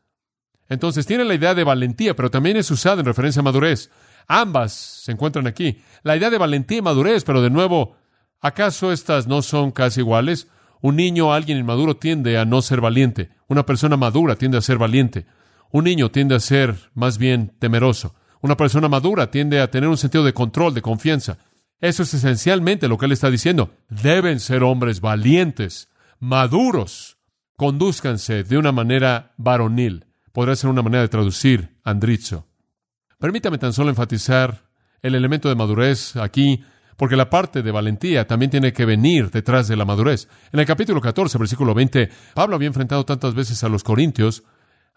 Entonces 0.70 1.06
tiene 1.06 1.26
la 1.26 1.36
idea 1.36 1.54
de 1.54 1.64
valentía, 1.64 2.16
pero 2.16 2.32
también 2.32 2.58
es 2.58 2.72
usada 2.72 3.02
en 3.02 3.06
referencia 3.06 3.42
a 3.42 3.44
madurez. 3.44 3.92
Ambas 4.28 4.74
se 4.74 5.12
encuentran 5.12 5.46
aquí. 5.46 5.82
La 6.04 6.16
idea 6.16 6.30
de 6.30 6.38
valentía 6.38 6.80
y 6.80 6.82
madurez, 6.82 7.24
pero 7.24 7.42
de 7.42 7.50
nuevo, 7.50 7.98
¿acaso 8.42 8.92
estas 8.92 9.28
no 9.28 9.42
son 9.42 9.72
casi 9.72 10.00
iguales? 10.00 10.48
Un 10.82 10.96
niño 10.96 11.34
alguien 11.34 11.58
inmaduro 11.58 11.98
tiende 11.98 12.38
a 12.38 12.46
no 12.46 12.62
ser 12.62 12.82
valiente. 12.82 13.30
Una 13.48 13.66
persona 13.66 13.98
madura 13.98 14.36
tiende 14.36 14.58
a 14.58 14.62
ser 14.62 14.78
valiente. 14.78 15.26
Un 15.72 15.84
niño 15.84 16.12
tiende 16.12 16.36
a 16.36 16.40
ser 16.40 16.76
más 16.94 17.18
bien 17.18 17.54
temeroso. 17.60 18.16
Una 18.42 18.58
persona 18.58 18.88
madura 18.90 19.32
tiende 19.32 19.60
a 19.62 19.70
tener 19.70 19.90
un 19.90 19.98
sentido 19.98 20.24
de 20.24 20.34
control, 20.34 20.74
de 20.74 20.82
confianza. 20.82 21.38
Eso 21.82 22.04
es 22.04 22.14
esencialmente 22.14 22.88
lo 22.88 22.98
que 22.98 23.06
él 23.06 23.12
está 23.12 23.30
diciendo. 23.30 23.72
Deben 23.90 24.40
ser 24.40 24.64
hombres 24.64 25.02
valientes, 25.02 25.90
maduros. 26.20 27.18
Condúzcanse 27.58 28.44
de 28.44 28.58
una 28.58 28.72
manera 28.72 29.34
varonil. 29.38 30.06
Podría 30.32 30.56
ser 30.56 30.70
una 30.70 30.82
manera 30.82 31.02
de 31.02 31.10
traducir 31.10 31.78
andrizo. 31.84 32.48
Permítame 33.20 33.58
tan 33.58 33.72
solo 33.72 33.90
enfatizar 33.90 34.70
el 35.02 35.16
elemento 35.16 35.50
de 35.50 35.56
madurez 35.56 36.16
aquí, 36.18 36.64
porque 36.98 37.16
la 37.16 37.30
parte 37.30 37.62
de 37.62 37.72
valentía 37.72 38.28
también 38.28 38.52
tiene 38.52 38.74
que 38.74 38.86
venir 38.86 39.30
detrás 39.32 39.68
de 39.68 39.76
la 39.76 39.86
madurez. 39.86 40.28
En 40.52 40.60
el 40.60 40.66
capítulo 40.66 41.00
14, 41.00 41.38
versículo 41.38 41.74
20, 41.74 42.10
Pablo 42.34 42.56
había 42.56 42.68
enfrentado 42.68 43.06
tantas 43.06 43.34
veces 43.34 43.64
a 43.64 43.70
los 43.70 43.84
corintios 43.84 44.44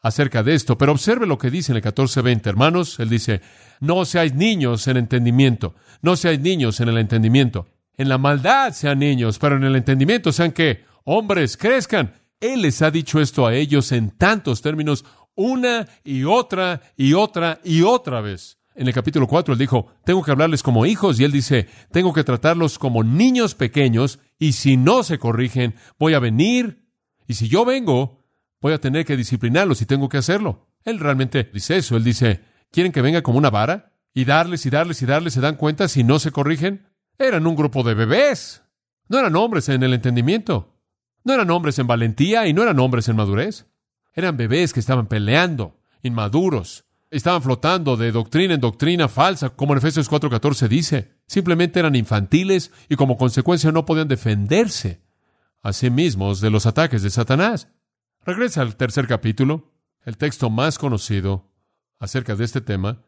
acerca 0.02 0.42
de 0.42 0.54
esto, 0.54 0.78
pero 0.78 0.92
observe 0.92 1.26
lo 1.26 1.38
que 1.38 1.50
dice 1.50 1.72
en 1.72 1.76
el 1.76 1.82
14:20, 1.82 2.46
hermanos, 2.46 2.98
él 3.00 3.08
dice, 3.08 3.40
no 3.80 4.04
seáis 4.04 4.34
niños 4.34 4.86
en 4.88 4.96
entendimiento, 4.96 5.74
no 6.02 6.16
seáis 6.16 6.40
niños 6.40 6.80
en 6.80 6.88
el 6.88 6.98
entendimiento. 6.98 7.66
En 7.96 8.08
la 8.08 8.18
maldad 8.18 8.72
sean 8.72 9.00
niños, 9.00 9.38
pero 9.38 9.56
en 9.56 9.64
el 9.64 9.74
entendimiento 9.74 10.32
sean 10.32 10.52
que 10.52 10.84
hombres 11.04 11.56
crezcan. 11.56 12.14
Él 12.40 12.62
les 12.62 12.80
ha 12.82 12.92
dicho 12.92 13.20
esto 13.20 13.46
a 13.46 13.54
ellos 13.54 13.90
en 13.90 14.10
tantos 14.10 14.62
términos 14.62 15.04
una 15.34 15.88
y 16.04 16.24
otra 16.24 16.80
y 16.96 17.14
otra 17.14 17.60
y 17.64 17.82
otra 17.82 18.20
vez. 18.20 18.58
En 18.74 18.86
el 18.86 18.94
capítulo 18.94 19.26
4 19.26 19.54
él 19.54 19.58
dijo, 19.58 19.88
tengo 20.04 20.22
que 20.22 20.30
hablarles 20.30 20.62
como 20.62 20.86
hijos 20.86 21.18
y 21.18 21.24
él 21.24 21.32
dice, 21.32 21.66
tengo 21.90 22.12
que 22.12 22.22
tratarlos 22.22 22.78
como 22.78 23.02
niños 23.02 23.56
pequeños 23.56 24.20
y 24.38 24.52
si 24.52 24.76
no 24.76 25.02
se 25.02 25.18
corrigen, 25.18 25.74
voy 25.98 26.14
a 26.14 26.20
venir 26.20 26.84
y 27.26 27.34
si 27.34 27.48
yo 27.48 27.64
vengo, 27.64 28.17
voy 28.60 28.72
a 28.72 28.80
tener 28.80 29.04
que 29.04 29.16
disciplinarlos 29.16 29.82
y 29.82 29.86
tengo 29.86 30.08
que 30.08 30.18
hacerlo. 30.18 30.68
Él 30.84 30.98
realmente 30.98 31.48
dice 31.52 31.76
eso, 31.76 31.96
él 31.96 32.04
dice, 32.04 32.42
¿quieren 32.70 32.92
que 32.92 33.02
venga 33.02 33.22
como 33.22 33.38
una 33.38 33.50
vara? 33.50 33.92
Y 34.14 34.24
darles 34.24 34.66
y 34.66 34.70
darles 34.70 35.02
y 35.02 35.06
darles, 35.06 35.34
¿se 35.34 35.40
dan 35.40 35.56
cuenta 35.56 35.88
si 35.88 36.04
no 36.04 36.18
se 36.18 36.32
corrigen? 36.32 36.86
Eran 37.18 37.46
un 37.46 37.56
grupo 37.56 37.82
de 37.82 37.94
bebés. 37.94 38.62
No 39.08 39.18
eran 39.18 39.36
hombres 39.36 39.68
en 39.68 39.82
el 39.82 39.94
entendimiento. 39.94 40.76
No 41.24 41.34
eran 41.34 41.50
hombres 41.50 41.78
en 41.78 41.86
valentía 41.86 42.46
y 42.46 42.52
no 42.52 42.62
eran 42.62 42.78
hombres 42.78 43.08
en 43.08 43.16
madurez. 43.16 43.66
Eran 44.14 44.36
bebés 44.36 44.72
que 44.72 44.80
estaban 44.80 45.06
peleando, 45.06 45.78
inmaduros, 46.02 46.84
estaban 47.10 47.42
flotando 47.42 47.96
de 47.96 48.12
doctrina 48.12 48.54
en 48.54 48.60
doctrina 48.60 49.08
falsa, 49.08 49.50
como 49.50 49.72
en 49.72 49.78
Efesios 49.78 50.10
4:14 50.10 50.68
dice. 50.68 51.18
Simplemente 51.26 51.80
eran 51.80 51.94
infantiles 51.94 52.72
y 52.88 52.96
como 52.96 53.16
consecuencia 53.16 53.72
no 53.72 53.86
podían 53.86 54.08
defenderse 54.08 55.02
a 55.62 55.72
sí 55.72 55.90
mismos 55.90 56.40
de 56.40 56.50
los 56.50 56.66
ataques 56.66 57.02
de 57.02 57.10
Satanás. 57.10 57.68
Regresa 58.24 58.62
al 58.62 58.76
tercer 58.76 59.06
capítulo, 59.06 59.72
el 60.04 60.16
texto 60.16 60.50
más 60.50 60.78
conocido 60.78 61.50
acerca 61.98 62.34
de 62.34 62.44
este 62.44 62.60
tema. 62.60 63.02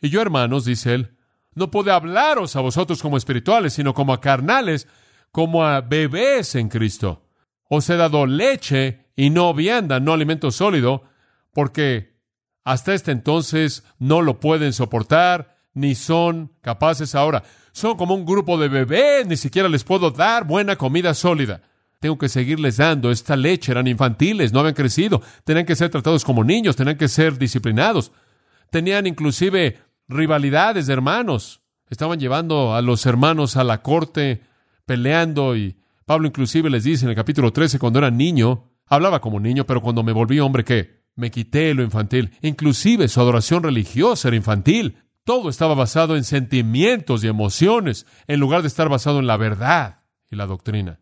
Y 0.00 0.08
yo, 0.08 0.22
hermanos, 0.22 0.64
dice 0.64 0.94
él, 0.94 1.16
no 1.54 1.70
puedo 1.70 1.92
hablaros 1.92 2.56
a 2.56 2.60
vosotros 2.60 3.02
como 3.02 3.16
espirituales, 3.16 3.74
sino 3.74 3.94
como 3.94 4.12
a 4.12 4.20
carnales, 4.20 4.88
como 5.32 5.64
a 5.64 5.80
bebés 5.80 6.54
en 6.54 6.68
Cristo. 6.68 7.26
Os 7.68 7.88
he 7.90 7.96
dado 7.96 8.26
leche 8.26 9.06
y 9.16 9.30
no 9.30 9.52
vianda, 9.54 10.00
no 10.00 10.12
alimento 10.12 10.50
sólido, 10.50 11.04
porque 11.52 12.20
hasta 12.64 12.94
este 12.94 13.12
entonces 13.12 13.84
no 13.98 14.22
lo 14.22 14.40
pueden 14.40 14.72
soportar, 14.72 15.56
ni 15.72 15.94
son 15.94 16.52
capaces 16.60 17.14
ahora. 17.14 17.42
Son 17.72 17.96
como 17.96 18.14
un 18.14 18.24
grupo 18.24 18.58
de 18.58 18.68
bebés, 18.68 19.26
ni 19.26 19.36
siquiera 19.36 19.68
les 19.68 19.84
puedo 19.84 20.10
dar 20.10 20.46
buena 20.46 20.76
comida 20.76 21.14
sólida. 21.14 21.62
Tengo 21.98 22.18
que 22.18 22.28
seguirles 22.28 22.76
dando 22.76 23.10
esta 23.10 23.36
leche, 23.36 23.72
eran 23.72 23.86
infantiles, 23.86 24.52
no 24.52 24.60
habían 24.60 24.74
crecido, 24.74 25.22
tenían 25.44 25.66
que 25.66 25.76
ser 25.76 25.90
tratados 25.90 26.24
como 26.24 26.44
niños, 26.44 26.76
tenían 26.76 26.98
que 26.98 27.08
ser 27.08 27.38
disciplinados. 27.38 28.12
Tenían 28.70 29.06
inclusive 29.06 29.78
rivalidades 30.08 30.86
de 30.86 30.92
hermanos. 30.92 31.62
Estaban 31.88 32.18
llevando 32.18 32.74
a 32.74 32.82
los 32.82 33.06
hermanos 33.06 33.56
a 33.56 33.64
la 33.64 33.82
corte, 33.82 34.42
peleando, 34.84 35.56
y 35.56 35.76
Pablo 36.04 36.26
inclusive 36.28 36.68
les 36.68 36.84
dice 36.84 37.04
en 37.04 37.10
el 37.10 37.16
capítulo 37.16 37.52
13, 37.52 37.78
cuando 37.78 37.98
era 38.00 38.10
niño, 38.10 38.70
Hablaba 38.88 39.20
como 39.20 39.40
niño, 39.40 39.66
pero 39.66 39.82
cuando 39.82 40.02
me 40.02 40.12
volví 40.12 40.38
hombre, 40.38 40.64
¿qué? 40.64 41.02
Me 41.16 41.30
quité 41.30 41.74
lo 41.74 41.82
infantil. 41.82 42.32
Inclusive 42.40 43.08
su 43.08 43.20
adoración 43.20 43.62
religiosa 43.62 44.28
era 44.28 44.36
infantil. 44.36 44.98
Todo 45.24 45.48
estaba 45.48 45.74
basado 45.74 46.16
en 46.16 46.22
sentimientos 46.22 47.24
y 47.24 47.28
emociones, 47.28 48.06
en 48.28 48.38
lugar 48.38 48.62
de 48.62 48.68
estar 48.68 48.88
basado 48.88 49.18
en 49.18 49.26
la 49.26 49.36
verdad 49.36 50.04
y 50.30 50.36
la 50.36 50.46
doctrina. 50.46 51.00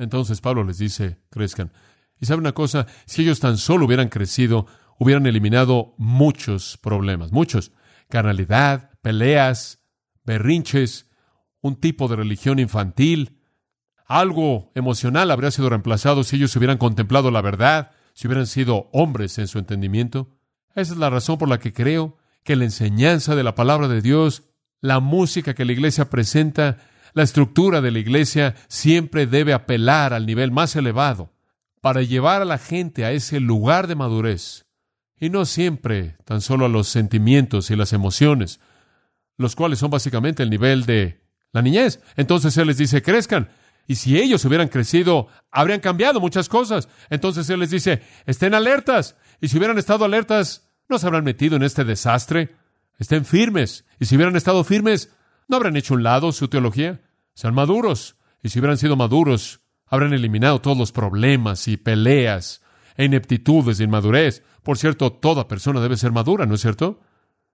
Entonces 0.00 0.40
Pablo 0.40 0.64
les 0.64 0.78
dice, 0.78 1.18
crezcan. 1.28 1.72
Y 2.18 2.26
sabe 2.26 2.40
una 2.40 2.52
cosa, 2.52 2.86
si 3.04 3.22
ellos 3.22 3.38
tan 3.38 3.58
solo 3.58 3.84
hubieran 3.84 4.08
crecido, 4.08 4.66
hubieran 4.98 5.26
eliminado 5.26 5.94
muchos 5.98 6.78
problemas, 6.78 7.32
muchos. 7.32 7.72
Carnalidad, 8.08 8.90
peleas, 9.02 9.84
berrinches, 10.24 11.06
un 11.60 11.76
tipo 11.76 12.08
de 12.08 12.16
religión 12.16 12.58
infantil, 12.58 13.40
algo 14.06 14.72
emocional 14.74 15.30
habría 15.30 15.50
sido 15.50 15.68
reemplazado 15.68 16.24
si 16.24 16.36
ellos 16.36 16.56
hubieran 16.56 16.78
contemplado 16.78 17.30
la 17.30 17.42
verdad, 17.42 17.92
si 18.14 18.26
hubieran 18.26 18.46
sido 18.46 18.88
hombres 18.92 19.38
en 19.38 19.48
su 19.48 19.58
entendimiento. 19.58 20.30
Esa 20.74 20.94
es 20.94 20.98
la 20.98 21.10
razón 21.10 21.36
por 21.36 21.48
la 21.48 21.58
que 21.58 21.74
creo 21.74 22.16
que 22.42 22.56
la 22.56 22.64
enseñanza 22.64 23.36
de 23.36 23.44
la 23.44 23.54
palabra 23.54 23.86
de 23.86 24.00
Dios, 24.00 24.44
la 24.80 24.98
música 24.98 25.54
que 25.54 25.66
la 25.66 25.72
iglesia 25.72 26.08
presenta, 26.08 26.78
la 27.12 27.22
estructura 27.22 27.80
de 27.80 27.90
la 27.90 27.98
iglesia 27.98 28.54
siempre 28.68 29.26
debe 29.26 29.52
apelar 29.52 30.12
al 30.12 30.26
nivel 30.26 30.50
más 30.50 30.76
elevado 30.76 31.32
para 31.80 32.02
llevar 32.02 32.42
a 32.42 32.46
la 32.46 32.58
gente 32.58 33.04
a 33.04 33.12
ese 33.12 33.40
lugar 33.40 33.86
de 33.86 33.94
madurez 33.94 34.66
y 35.18 35.30
no 35.30 35.44
siempre 35.44 36.16
tan 36.24 36.40
solo 36.40 36.66
a 36.66 36.68
los 36.68 36.88
sentimientos 36.88 37.70
y 37.70 37.76
las 37.76 37.92
emociones, 37.92 38.60
los 39.36 39.54
cuales 39.54 39.78
son 39.78 39.90
básicamente 39.90 40.42
el 40.42 40.50
nivel 40.50 40.86
de 40.86 41.20
la 41.52 41.62
niñez. 41.62 42.00
Entonces 42.16 42.56
Él 42.56 42.68
les 42.68 42.78
dice, 42.78 43.02
crezcan, 43.02 43.50
y 43.86 43.96
si 43.96 44.18
ellos 44.18 44.44
hubieran 44.44 44.68
crecido, 44.68 45.28
habrían 45.50 45.80
cambiado 45.80 46.20
muchas 46.20 46.48
cosas. 46.48 46.88
Entonces 47.10 47.50
Él 47.50 47.60
les 47.60 47.70
dice, 47.70 48.02
estén 48.24 48.54
alertas. 48.54 49.16
Y 49.40 49.48
si 49.48 49.58
hubieran 49.58 49.78
estado 49.78 50.04
alertas, 50.04 50.68
no 50.88 50.98
se 50.98 51.06
habrán 51.06 51.24
metido 51.24 51.56
en 51.56 51.64
este 51.64 51.84
desastre. 51.84 52.54
Estén 52.98 53.24
firmes. 53.24 53.84
Y 53.98 54.06
si 54.06 54.14
hubieran 54.14 54.36
estado 54.36 54.62
firmes, 54.62 55.10
no 55.50 55.56
habrán 55.56 55.76
hecho 55.76 55.94
un 55.94 56.04
lado 56.04 56.30
su 56.32 56.48
teología. 56.48 57.02
Sean 57.34 57.54
maduros. 57.54 58.16
Y 58.42 58.48
si 58.48 58.60
hubieran 58.60 58.78
sido 58.78 58.96
maduros, 58.96 59.60
habrán 59.86 60.12
eliminado 60.12 60.60
todos 60.60 60.78
los 60.78 60.92
problemas 60.92 61.66
y 61.68 61.76
peleas 61.76 62.62
e 62.96 63.04
ineptitudes 63.04 63.78
de 63.78 63.84
inmadurez. 63.84 64.44
Por 64.62 64.78
cierto, 64.78 65.12
toda 65.12 65.48
persona 65.48 65.80
debe 65.80 65.96
ser 65.96 66.12
madura, 66.12 66.46
¿no 66.46 66.54
es 66.54 66.60
cierto? 66.60 67.00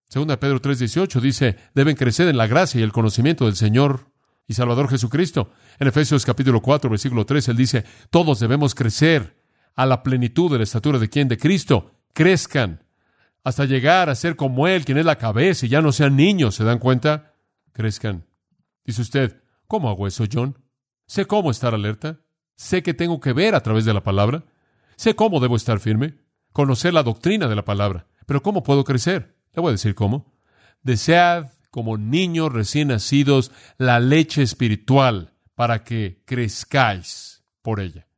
Segunda 0.09 0.39
Pedro 0.39 0.61
3:18 0.61 1.21
dice, 1.21 1.57
deben 1.75 1.97
crecer 1.97 2.29
en 2.29 2.37
la 2.37 2.47
gracia 2.47 2.81
y 2.81 2.85
el 2.85 2.93
conocimiento 2.93 3.47
del 3.47 3.57
Señor 3.57 4.13
y 4.47 4.55
Salvador 4.55 4.89
Jesucristo. 4.89 5.51
En 5.79 5.89
Efesios 5.89 6.25
capítulo 6.25 6.61
4, 6.61 6.91
versículo 6.91 7.25
3, 7.25 7.49
él 7.49 7.57
dice, 7.57 7.85
todos 8.11 8.39
debemos 8.39 8.75
crecer 8.75 9.43
a 9.75 9.87
la 9.87 10.03
plenitud 10.03 10.53
de 10.53 10.59
la 10.59 10.65
estatura 10.65 10.99
de 10.99 11.09
quien? 11.09 11.29
De 11.29 11.39
Cristo. 11.39 11.93
Crezcan 12.13 12.85
hasta 13.43 13.65
llegar 13.65 14.11
a 14.11 14.15
ser 14.15 14.37
como 14.37 14.67
Él, 14.67 14.85
quien 14.85 14.99
es 14.99 15.05
la 15.05 15.17
cabeza, 15.17 15.67
y 15.67 15.69
ya 15.69 15.81
no 15.81 15.93
sean 15.93 16.17
niños, 16.17 16.57
¿se 16.57 16.65
dan 16.65 16.79
cuenta? 16.79 17.36
Crezcan. 17.77 18.25
Dice 18.87 19.03
usted, 19.03 19.43
¿cómo 19.67 19.91
hago 19.91 20.07
eso, 20.07 20.25
John? 20.33 20.59
Sé 21.07 21.27
cómo 21.27 21.51
estar 21.51 21.75
alerta. 21.75 22.23
Sé 22.57 22.83
que 22.83 22.95
tengo 22.95 23.21
que 23.21 23.35
ver 23.35 23.55
a 23.55 23.63
través 23.63 23.85
de 23.85 23.93
la 23.93 24.03
palabra. 24.03 24.47
Sé 24.97 25.15
cómo 25.15 25.41
debo 25.41 25.57
estar 25.57 25.79
firme. 25.79 26.15
Conocer 26.55 26.95
la 26.95 27.03
doctrina 27.03 27.49
de 27.49 27.55
la 27.55 27.67
palabra. 27.67 28.07
Pero 28.25 28.43
¿cómo 28.43 28.63
puedo 28.63 28.83
crecer? 28.83 29.37
Le 29.53 29.61
voy 29.61 29.69
a 29.69 29.73
decir 29.73 29.95
cómo. 29.95 30.33
Desead 30.83 31.51
como 31.71 31.99
niños 31.99 32.51
recién 32.51 32.89
nacidos 32.89 33.53
la 33.77 34.01
leche 34.01 34.41
espiritual 34.41 35.35
para 35.55 35.85
que 35.85 36.23
crezcáis 36.25 37.45
por 37.61 37.79
ella. 37.79 38.09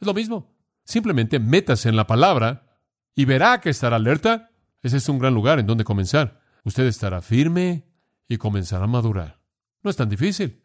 Es 0.00 0.06
lo 0.06 0.14
mismo. 0.14 0.54
Simplemente 0.84 1.40
métase 1.40 1.88
en 1.88 1.96
la 1.96 2.06
palabra 2.06 2.78
y 3.16 3.24
verá 3.24 3.60
que 3.60 3.70
estará 3.70 3.96
alerta. 3.96 4.52
Ese 4.80 4.98
es 4.98 5.08
un 5.08 5.18
gran 5.18 5.34
lugar 5.34 5.58
en 5.58 5.66
donde 5.66 5.82
comenzar. 5.82 6.40
Usted 6.62 6.86
estará 6.86 7.20
firme 7.20 7.91
y 8.32 8.38
comenzará 8.38 8.84
a 8.84 8.88
madurar. 8.88 9.40
No 9.82 9.90
es 9.90 9.96
tan 9.96 10.08
difícil. 10.08 10.62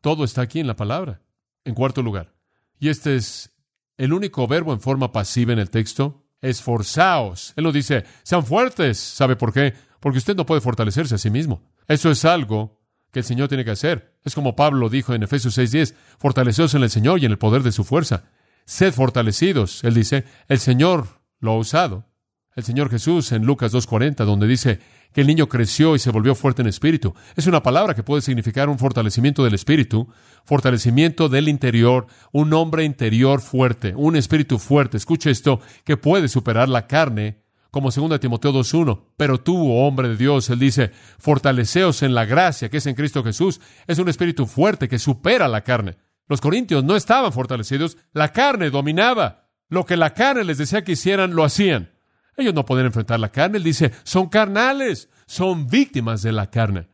Todo 0.00 0.24
está 0.24 0.40
aquí 0.40 0.60
en 0.60 0.66
la 0.66 0.76
palabra. 0.76 1.20
En 1.64 1.74
cuarto 1.74 2.02
lugar, 2.02 2.32
Y 2.78 2.88
este 2.88 3.16
es 3.16 3.54
el 3.98 4.14
único 4.14 4.48
verbo 4.48 4.72
en 4.72 4.80
forma 4.80 5.12
pasiva 5.12 5.52
en 5.52 5.58
el 5.58 5.68
texto. 5.68 6.24
Esforzaos. 6.40 7.52
Él 7.56 7.64
lo 7.64 7.72
dice, 7.72 8.04
sean 8.22 8.46
fuertes. 8.46 8.98
¿Sabe 8.98 9.36
por 9.36 9.52
qué? 9.52 9.74
Porque 10.00 10.16
usted 10.16 10.34
no 10.34 10.46
puede 10.46 10.62
fortalecerse 10.62 11.16
a 11.16 11.18
sí 11.18 11.28
mismo. 11.28 11.62
Eso 11.86 12.10
es 12.10 12.24
algo 12.24 12.80
que 13.12 13.18
el 13.18 13.26
Señor 13.26 13.48
tiene 13.48 13.66
que 13.66 13.72
hacer. 13.72 14.18
Es 14.24 14.34
como 14.34 14.56
Pablo 14.56 14.88
dijo 14.88 15.12
en 15.12 15.22
Efesios 15.22 15.58
6:10, 15.58 15.94
fortaleceos 16.18 16.72
en 16.74 16.82
el 16.82 16.88
Señor 16.88 17.20
y 17.20 17.26
en 17.26 17.32
el 17.32 17.38
poder 17.38 17.62
de 17.62 17.72
su 17.72 17.84
fuerza. 17.84 18.24
Sed 18.64 18.94
fortalecidos. 18.94 19.84
Él 19.84 19.92
dice, 19.92 20.24
el 20.48 20.60
Señor 20.60 21.20
lo 21.40 21.50
ha 21.50 21.58
usado. 21.58 22.06
El 22.56 22.64
Señor 22.64 22.88
Jesús 22.88 23.32
en 23.32 23.44
Lucas 23.44 23.72
2.40, 23.72 24.24
donde 24.24 24.46
dice 24.46 24.80
que 25.12 25.20
el 25.20 25.26
niño 25.26 25.48
creció 25.48 25.94
y 25.94 25.98
se 25.98 26.10
volvió 26.10 26.34
fuerte 26.34 26.62
en 26.62 26.68
espíritu. 26.68 27.14
Es 27.36 27.46
una 27.46 27.62
palabra 27.62 27.94
que 27.94 28.02
puede 28.02 28.22
significar 28.22 28.68
un 28.68 28.78
fortalecimiento 28.78 29.44
del 29.44 29.54
espíritu, 29.54 30.08
fortalecimiento 30.44 31.28
del 31.28 31.48
interior, 31.48 32.06
un 32.32 32.52
hombre 32.52 32.84
interior 32.84 33.40
fuerte, 33.40 33.94
un 33.96 34.16
espíritu 34.16 34.58
fuerte. 34.58 34.96
Escuche 34.96 35.30
esto, 35.30 35.60
que 35.84 35.96
puede 35.96 36.28
superar 36.28 36.68
la 36.68 36.86
carne, 36.86 37.42
como 37.70 37.90
2 37.90 38.20
Timoteo 38.20 38.52
2.1. 38.52 39.02
Pero 39.16 39.40
tú, 39.40 39.70
oh 39.70 39.86
hombre 39.86 40.08
de 40.08 40.16
Dios, 40.16 40.50
él 40.50 40.58
dice, 40.58 40.90
fortaleceos 41.18 42.02
en 42.02 42.14
la 42.14 42.24
gracia 42.24 42.68
que 42.68 42.78
es 42.78 42.86
en 42.86 42.94
Cristo 42.94 43.22
Jesús. 43.22 43.60
Es 43.86 43.98
un 43.98 44.08
espíritu 44.08 44.46
fuerte 44.46 44.88
que 44.88 44.98
supera 44.98 45.48
la 45.48 45.62
carne. 45.62 45.96
Los 46.28 46.40
corintios 46.40 46.84
no 46.84 46.94
estaban 46.94 47.32
fortalecidos, 47.32 47.96
la 48.12 48.32
carne 48.32 48.70
dominaba. 48.70 49.48
Lo 49.68 49.84
que 49.84 49.96
la 49.96 50.14
carne 50.14 50.44
les 50.44 50.58
decía 50.58 50.82
que 50.82 50.92
hicieran, 50.92 51.34
lo 51.34 51.44
hacían. 51.44 51.90
Ellos 52.40 52.54
no 52.54 52.64
pueden 52.64 52.86
enfrentar 52.86 53.20
la 53.20 53.30
carne. 53.30 53.58
Él 53.58 53.64
dice, 53.64 53.92
son 54.02 54.28
carnales, 54.28 55.08
son 55.26 55.66
víctimas 55.66 56.22
de 56.22 56.32
la 56.32 56.50
carne. 56.50 56.88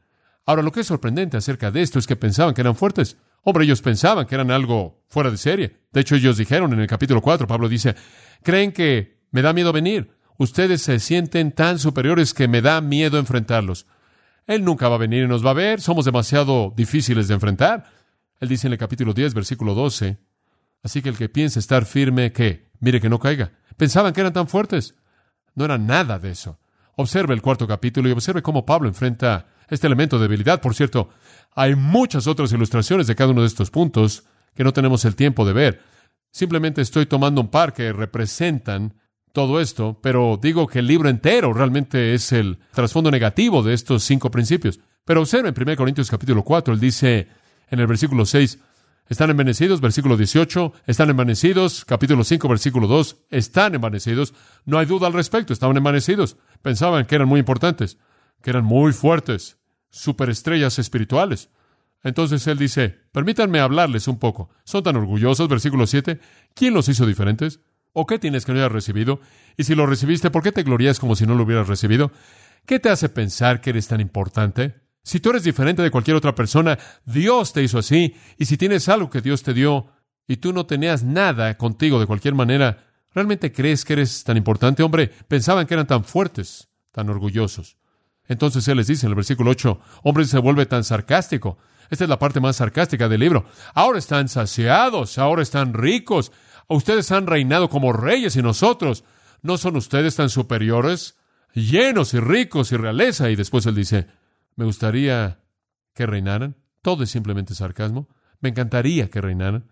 Ahora, 0.45 0.63
lo 0.63 0.73
que 0.73 0.81
es 0.81 0.87
sorprendente 0.87 1.37
acerca 1.37 1.71
de 1.71 1.83
esto 1.83 1.99
es 1.99 2.07
que 2.07 2.17
pensaban 2.17 2.55
que 2.55 2.61
eran 2.61 2.77
fuertes. 2.77 3.17
Hombre, 3.43 3.65
ellos 3.65 3.83
pensaban 3.83 4.27
que 4.27 4.35
eran 4.35 4.51
algo 4.51 5.05
fuera 5.09 5.31
de 5.31 5.37
serie. 5.37 5.77
De 5.93 6.01
hecho, 6.01 6.15
ellos 6.15 6.37
dijeron 6.37 6.73
en 6.73 6.81
el 6.81 6.87
capítulo 6.87 7.23
4, 7.23 7.47
Pablo 7.47 7.69
dice, 7.69 7.95
creen 8.43 8.73
que 8.73 9.21
me 9.31 9.43
da 9.43 9.53
miedo 9.53 9.73
venir. 9.73 10.11
Ustedes 10.39 10.83
se 10.83 10.99
sienten 11.01 11.53
tan 11.53 11.79
superiores 11.79 12.35
que 12.35 12.49
me 12.49 12.61
da 12.61 12.81
miedo 12.81 13.19
enfrentarlos. 13.19 13.87
Él 14.47 14.65
nunca 14.65 14.89
va 14.89 14.97
a 14.97 14.99
venir 14.99 15.25
y 15.25 15.29
nos 15.29 15.45
va 15.45 15.51
a 15.51 15.55
ver. 15.55 15.81
Somos 15.81 16.05
demasiado 16.05 16.73
difíciles 16.77 17.29
de 17.29 17.35
enfrentar. 17.35 17.91
Él 18.41 18.49
dice 18.49 18.67
en 18.67 18.73
el 18.73 18.79
capítulo 18.79 19.13
10, 19.13 19.35
versículo 19.35 19.75
12, 19.75 20.19
así 20.83 21.03
que 21.03 21.09
el 21.09 21.17
que 21.17 21.29
piensa 21.29 21.59
estar 21.59 21.85
firme, 21.87 22.33
que 22.33 22.69
mire 22.81 23.01
que 23.01 23.09
no 23.09 23.19
caiga. 23.19 23.53
Pensaban 23.77 24.13
que 24.13 24.21
eran 24.21 24.33
tan 24.33 24.47
fuertes. 24.47 24.95
No 25.57 25.65
era 25.65 25.79
nada 25.79 26.21
de 26.21 26.31
eso. 26.31 26.61
Observe 26.95 27.35
el 27.35 27.43
cuarto 27.43 27.67
capítulo 27.67 28.09
y 28.09 28.13
observe 28.13 28.43
cómo 28.43 28.65
Pablo 28.65 28.89
enfrenta 28.89 29.47
este 29.69 29.89
elemento 29.89 30.17
de 30.17 30.23
debilidad. 30.23 30.61
Por 30.61 30.75
cierto, 30.75 31.11
hay 31.55 31.75
muchas 31.75 32.29
otras 32.29 32.53
ilustraciones 32.53 33.09
de 33.09 33.17
cada 33.17 33.33
uno 33.33 33.41
de 33.41 33.49
estos 33.49 33.71
puntos 33.71 34.25
que 34.55 34.63
no 34.63 34.73
tenemos 34.73 35.05
el 35.05 35.17
tiempo 35.17 35.45
de 35.45 35.53
ver. 35.53 35.83
Simplemente 36.31 36.83
estoy 36.83 37.07
tomando 37.07 37.41
un 37.41 37.49
par 37.49 37.73
que 37.73 37.93
representan 37.93 38.95
todo 39.33 39.61
esto, 39.61 39.99
pero 40.03 40.39
digo 40.41 40.67
que 40.67 40.79
el 40.79 40.87
libro 40.87 41.09
entero 41.09 41.53
realmente 41.53 42.15
es 42.15 42.33
el 42.33 42.59
trasfondo 42.73 43.11
negativo 43.11 43.63
de 43.63 43.75
estos 43.75 44.05
cinco 44.05 44.31
principios. 44.31 44.81
Pero 45.05 45.21
observe 45.21 45.49
en 45.49 45.55
1 45.57 45.77
Corintios 45.77 46.11
capítulo 46.11 46.43
4, 46.43 46.75
él 46.75 46.81
dice 46.81 47.29
en 47.71 47.81
el 47.81 47.87
versículo 47.87 48.25
6, 48.25 48.59
están 49.09 49.31
envanecidos, 49.31 49.81
versículo 49.81 50.17
18, 50.17 50.73
están 50.87 51.11
envanecidos, 51.11 51.85
capítulo 51.85 52.25
5, 52.25 52.49
versículo 52.49 52.87
2, 52.87 53.17
están 53.31 53.75
envanecidos, 53.75 54.35
no 54.65 54.79
hay 54.79 54.87
duda 54.87 55.07
al 55.07 55.13
respecto, 55.13 55.53
estaban 55.53 55.77
envanecidos, 55.77 56.37
pensaban 56.63 57.07
que 57.07 57.15
eran 57.15 57.29
muy 57.29 57.39
importantes, 57.39 57.99
que 58.43 58.51
eran 58.51 58.65
muy 58.65 58.93
fuertes, 58.93 59.59
superestrellas 59.91 60.79
espirituales. 60.79 61.51
Entonces 62.03 62.47
él 62.47 62.59
dice, 62.59 63.01
permítanme 63.13 63.61
hablarles 63.61 64.09
un 64.09 64.19
poco, 64.19 64.51
son 64.65 64.83
tan 64.83 64.97
orgullosos, 64.97 65.49
versículo 65.49 65.87
7, 65.87 66.21
¿quién 66.55 66.75
los 66.75 66.89
hizo 66.89 67.07
diferentes? 67.07 67.61
¿O 67.93 68.07
qué 68.07 68.19
tienes 68.19 68.45
que 68.45 68.53
no 68.53 68.59
hayas 68.59 68.73
recibido? 68.73 69.21
Y 69.57 69.65
si 69.65 69.75
lo 69.75 69.87
recibiste, 69.87 70.31
¿por 70.31 70.43
qué 70.43 70.53
te 70.53 70.65
glorías 70.65 70.99
como 70.99 71.17
si 71.17 71.27
no 71.27 71.35
lo 71.35 71.45
hubieras 71.45 71.69
recibido? 71.69 72.13
¿Qué 72.67 72.79
te 72.79 72.91
hace 72.91 73.09
pensar 73.09 73.61
que 73.61 73.71
eres 73.71 73.89
tan 73.89 74.01
importante? 74.01 74.86
Si 75.07 75.21
tú 75.21 75.31
eres 75.31 75.45
diferente 75.45 75.83
de 75.83 75.93
cualquier 75.93 76.17
otra 76.17 76.35
persona, 76.35 76.77
Dios 77.05 77.53
te 77.53 77.63
hizo 77.63 77.79
así. 77.79 78.17
Y 78.39 78.47
si 78.47 78.57
tienes 78.57 78.89
algo 78.89 79.09
que 79.09 79.21
Dios 79.21 79.45
te 79.45 79.55
dio 79.55 79.87
y 80.27 80.39
tú 80.39 80.53
no 80.53 80.67
tenías 80.67 81.05
nada 81.05 81.57
contigo 81.57 82.01
de 82.01 82.07
cualquier 82.07 82.35
manera, 82.35 82.89
¿realmente 83.15 83.53
crees 83.53 83.85
que 83.85 83.93
eres 83.93 84.25
tan 84.25 84.37
importante? 84.37 84.83
Hombre, 84.83 85.13
pensaban 85.29 85.69
que 85.69 85.75
eran 85.75 85.87
tan 85.87 86.03
fuertes, 86.03 86.71
tan 86.91 87.09
orgullosos. 87.09 87.77
Entonces 88.27 88.67
Él 88.67 88.79
les 88.79 88.89
dice 88.89 89.07
en 89.07 89.11
el 89.11 89.15
versículo 89.15 89.53
8, 89.53 89.81
hombre 90.03 90.25
se 90.25 90.41
vuelve 90.41 90.67
tan 90.67 90.83
sarcástico. 90.83 91.57
Esta 91.89 92.03
es 92.03 92.11
la 92.11 92.19
parte 92.19 92.41
más 92.41 92.57
sarcástica 92.57 93.09
del 93.09 93.21
libro. 93.21 93.47
Ahora 93.75 94.01
están 94.01 94.29
saciados, 94.29 95.19
ahora 95.19 95.43
están 95.43 95.73
ricos. 95.73 96.33
Ustedes 96.67 97.13
han 97.13 97.29
reinado 97.29 97.69
como 97.71 97.93
reyes 97.93 98.35
y 98.35 98.43
nosotros. 98.43 99.05
¿No 99.41 99.57
son 99.57 99.77
ustedes 99.77 100.17
tan 100.17 100.31
superiores? 100.31 101.17
Llenos 101.55 102.13
y 102.13 102.19
ricos 102.19 102.73
y 102.73 102.77
realeza. 102.77 103.31
Y 103.31 103.37
después 103.37 103.67
Él 103.67 103.77
dice, 103.77 104.09
me 104.57 104.65
gustaría 104.65 105.41
que 105.95 106.07
reinaran. 106.07 106.57
Todo 106.83 107.05
es 107.05 107.11
simplemente 107.11 107.55
sarcasmo. 107.55 108.09
Me 108.41 108.49
encantaría 108.49 109.09
que 109.09 109.21
reinaran. 109.21 109.71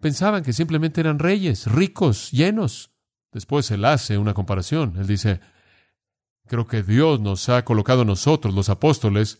Pensaban 0.00 0.42
que 0.42 0.52
simplemente 0.52 1.00
eran 1.00 1.18
reyes, 1.18 1.66
ricos, 1.66 2.30
llenos. 2.32 2.90
Después 3.30 3.70
él 3.70 3.84
hace 3.84 4.18
una 4.18 4.34
comparación. 4.34 4.96
Él 4.98 5.06
dice, 5.06 5.40
creo 6.46 6.66
que 6.66 6.82
Dios 6.82 7.20
nos 7.20 7.48
ha 7.48 7.64
colocado 7.64 8.02
a 8.02 8.06
nosotros, 8.06 8.54
los 8.54 8.68
apóstoles, 8.68 9.38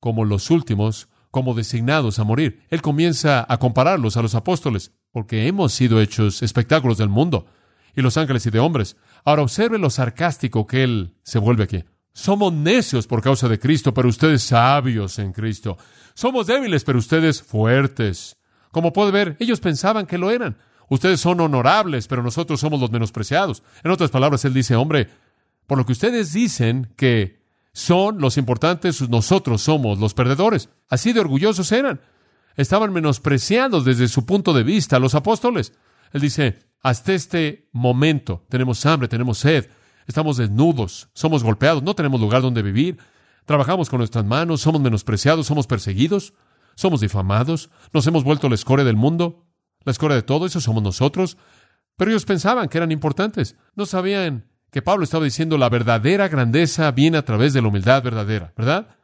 como 0.00 0.24
los 0.24 0.50
últimos, 0.50 1.08
como 1.30 1.54
designados 1.54 2.18
a 2.18 2.24
morir. 2.24 2.64
Él 2.70 2.80
comienza 2.80 3.44
a 3.48 3.58
compararlos 3.58 4.16
a 4.16 4.22
los 4.22 4.34
apóstoles, 4.34 4.92
porque 5.10 5.46
hemos 5.46 5.72
sido 5.72 6.00
hechos 6.00 6.42
espectáculos 6.42 6.98
del 6.98 7.08
mundo, 7.08 7.46
y 7.94 8.02
los 8.02 8.16
ángeles 8.16 8.46
y 8.46 8.50
de 8.50 8.60
hombres. 8.60 8.96
Ahora 9.24 9.42
observe 9.42 9.78
lo 9.78 9.90
sarcástico 9.90 10.66
que 10.66 10.84
él 10.84 11.16
se 11.22 11.38
vuelve 11.38 11.64
aquí. 11.64 11.84
Somos 12.18 12.52
necios 12.52 13.06
por 13.06 13.22
causa 13.22 13.48
de 13.48 13.60
Cristo, 13.60 13.94
pero 13.94 14.08
ustedes 14.08 14.42
sabios 14.42 15.20
en 15.20 15.32
Cristo. 15.32 15.78
Somos 16.14 16.48
débiles, 16.48 16.82
pero 16.82 16.98
ustedes 16.98 17.40
fuertes. 17.40 18.36
Como 18.72 18.92
puede 18.92 19.12
ver, 19.12 19.36
ellos 19.38 19.60
pensaban 19.60 20.04
que 20.04 20.18
lo 20.18 20.32
eran. 20.32 20.58
Ustedes 20.88 21.20
son 21.20 21.40
honorables, 21.40 22.08
pero 22.08 22.24
nosotros 22.24 22.58
somos 22.58 22.80
los 22.80 22.90
menospreciados. 22.90 23.62
En 23.84 23.92
otras 23.92 24.10
palabras, 24.10 24.44
él 24.44 24.52
dice, 24.52 24.74
hombre, 24.74 25.08
por 25.68 25.78
lo 25.78 25.86
que 25.86 25.92
ustedes 25.92 26.32
dicen 26.32 26.92
que 26.96 27.40
son 27.72 28.20
los 28.20 28.36
importantes, 28.36 29.08
nosotros 29.08 29.62
somos 29.62 30.00
los 30.00 30.12
perdedores. 30.12 30.70
Así 30.88 31.12
de 31.12 31.20
orgullosos 31.20 31.70
eran. 31.70 32.00
Estaban 32.56 32.92
menospreciando 32.92 33.80
desde 33.80 34.08
su 34.08 34.26
punto 34.26 34.52
de 34.52 34.64
vista 34.64 34.98
los 34.98 35.14
apóstoles. 35.14 35.72
Él 36.12 36.20
dice, 36.20 36.58
hasta 36.82 37.12
este 37.12 37.68
momento 37.70 38.44
tenemos 38.48 38.84
hambre, 38.86 39.06
tenemos 39.06 39.38
sed, 39.38 39.68
estamos 40.08 40.38
desnudos, 40.38 41.08
somos 41.12 41.44
golpeados, 41.44 41.82
no 41.82 41.94
tenemos 41.94 42.20
lugar 42.20 42.42
donde 42.42 42.62
vivir, 42.62 42.98
trabajamos 43.44 43.88
con 43.88 43.98
nuestras 43.98 44.24
manos, 44.24 44.62
somos 44.62 44.80
menospreciados, 44.80 45.46
somos 45.46 45.66
perseguidos, 45.66 46.34
somos 46.74 47.00
difamados, 47.00 47.70
nos 47.92 48.06
hemos 48.06 48.24
vuelto 48.24 48.48
la 48.48 48.56
escoria 48.56 48.84
del 48.84 48.96
mundo, 48.96 49.46
la 49.84 49.92
escoria 49.92 50.16
de 50.16 50.22
todo 50.22 50.46
eso 50.46 50.60
somos 50.60 50.82
nosotros. 50.82 51.36
Pero 51.96 52.10
ellos 52.10 52.24
pensaban 52.24 52.68
que 52.68 52.78
eran 52.78 52.90
importantes, 52.90 53.56
no 53.74 53.84
sabían 53.84 54.48
que 54.70 54.82
Pablo 54.82 55.04
estaba 55.04 55.24
diciendo 55.24 55.58
la 55.58 55.68
verdadera 55.68 56.28
grandeza 56.28 56.90
viene 56.90 57.18
a 57.18 57.24
través 57.24 57.52
de 57.52 57.62
la 57.62 57.68
humildad 57.68 58.02
verdadera, 58.02 58.52
¿verdad? 58.56 58.96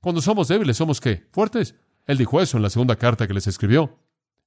Cuando 0.00 0.20
somos 0.20 0.48
débiles, 0.48 0.76
¿somos 0.76 1.00
qué? 1.00 1.26
Fuertes. 1.32 1.74
Él 2.06 2.18
dijo 2.18 2.40
eso 2.40 2.58
en 2.58 2.62
la 2.62 2.70
segunda 2.70 2.96
carta 2.96 3.26
que 3.26 3.34
les 3.34 3.46
escribió. 3.46 3.98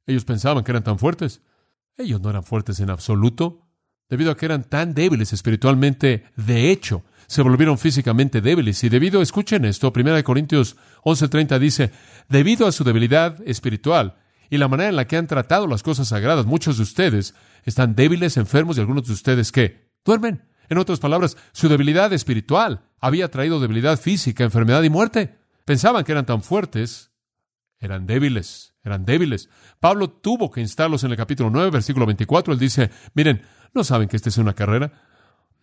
Ellos 0.05 0.25
pensaban 0.25 0.63
que 0.63 0.71
eran 0.71 0.83
tan 0.83 0.99
fuertes. 0.99 1.41
Ellos 1.97 2.21
no 2.21 2.29
eran 2.29 2.43
fuertes 2.43 2.79
en 2.79 2.91
absoluto 2.91 3.66
debido 4.09 4.31
a 4.31 4.37
que 4.37 4.45
eran 4.45 4.63
tan 4.63 4.93
débiles 4.93 5.33
espiritualmente, 5.33 6.25
de 6.35 6.71
hecho, 6.71 7.03
se 7.27 7.41
volvieron 7.41 7.77
físicamente 7.77 8.41
débiles. 8.41 8.83
Y 8.83 8.89
debido, 8.89 9.21
escuchen 9.21 9.65
esto, 9.65 9.91
1 9.93 10.23
Corintios 10.23 10.77
11:30 11.03 11.59
dice, 11.59 11.91
debido 12.29 12.67
a 12.67 12.71
su 12.71 12.83
debilidad 12.83 13.37
espiritual 13.45 14.15
y 14.49 14.57
la 14.57 14.69
manera 14.69 14.89
en 14.89 14.95
la 14.95 15.07
que 15.07 15.17
han 15.17 15.27
tratado 15.27 15.67
las 15.67 15.83
cosas 15.83 16.07
sagradas, 16.07 16.45
muchos 16.45 16.77
de 16.77 16.83
ustedes 16.83 17.35
están 17.63 17.95
débiles, 17.95 18.37
enfermos 18.37 18.77
y 18.77 18.79
algunos 18.79 19.07
de 19.07 19.13
ustedes 19.13 19.51
que 19.51 19.89
duermen. 20.05 20.43
En 20.69 20.77
otras 20.77 20.99
palabras, 20.99 21.37
su 21.51 21.69
debilidad 21.69 22.11
espiritual 22.13 22.81
había 22.99 23.29
traído 23.29 23.59
debilidad 23.59 23.99
física, 23.99 24.43
enfermedad 24.43 24.83
y 24.83 24.89
muerte. 24.89 25.35
Pensaban 25.65 26.03
que 26.03 26.13
eran 26.13 26.25
tan 26.25 26.43
fuertes, 26.43 27.11
eran 27.79 28.05
débiles, 28.05 28.73
eran 28.87 29.05
débiles. 29.05 29.49
Pablo 29.79 30.09
tuvo 30.09 30.51
que 30.51 30.61
instarlos 30.61 31.03
en 31.03 31.11
el 31.11 31.17
capítulo 31.17 31.49
9, 31.49 31.69
versículo 31.69 32.05
24. 32.05 32.53
Él 32.53 32.59
dice, 32.59 32.89
miren, 33.13 33.41
no 33.73 33.83
saben 33.83 34.07
que 34.07 34.17
esta 34.17 34.29
es 34.29 34.37
una 34.37 34.53
carrera. 34.53 34.91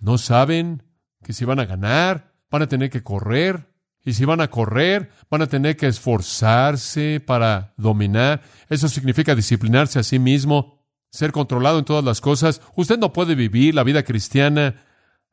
No 0.00 0.18
saben 0.18 0.82
que 1.22 1.32
si 1.32 1.44
van 1.44 1.60
a 1.60 1.64
ganar, 1.64 2.32
van 2.50 2.62
a 2.62 2.68
tener 2.68 2.90
que 2.90 3.02
correr. 3.02 3.68
Y 4.04 4.12
si 4.12 4.24
van 4.26 4.40
a 4.40 4.48
correr, 4.48 5.10
van 5.30 5.42
a 5.42 5.46
tener 5.46 5.76
que 5.76 5.86
esforzarse 5.86 7.20
para 7.20 7.72
dominar. 7.76 8.42
Eso 8.68 8.88
significa 8.88 9.34
disciplinarse 9.34 9.98
a 9.98 10.02
sí 10.02 10.18
mismo, 10.18 10.84
ser 11.10 11.32
controlado 11.32 11.78
en 11.78 11.86
todas 11.86 12.04
las 12.04 12.20
cosas. 12.20 12.60
Usted 12.76 12.98
no 12.98 13.14
puede 13.14 13.34
vivir 13.34 13.74
la 13.74 13.82
vida 13.82 14.02
cristiana 14.02 14.82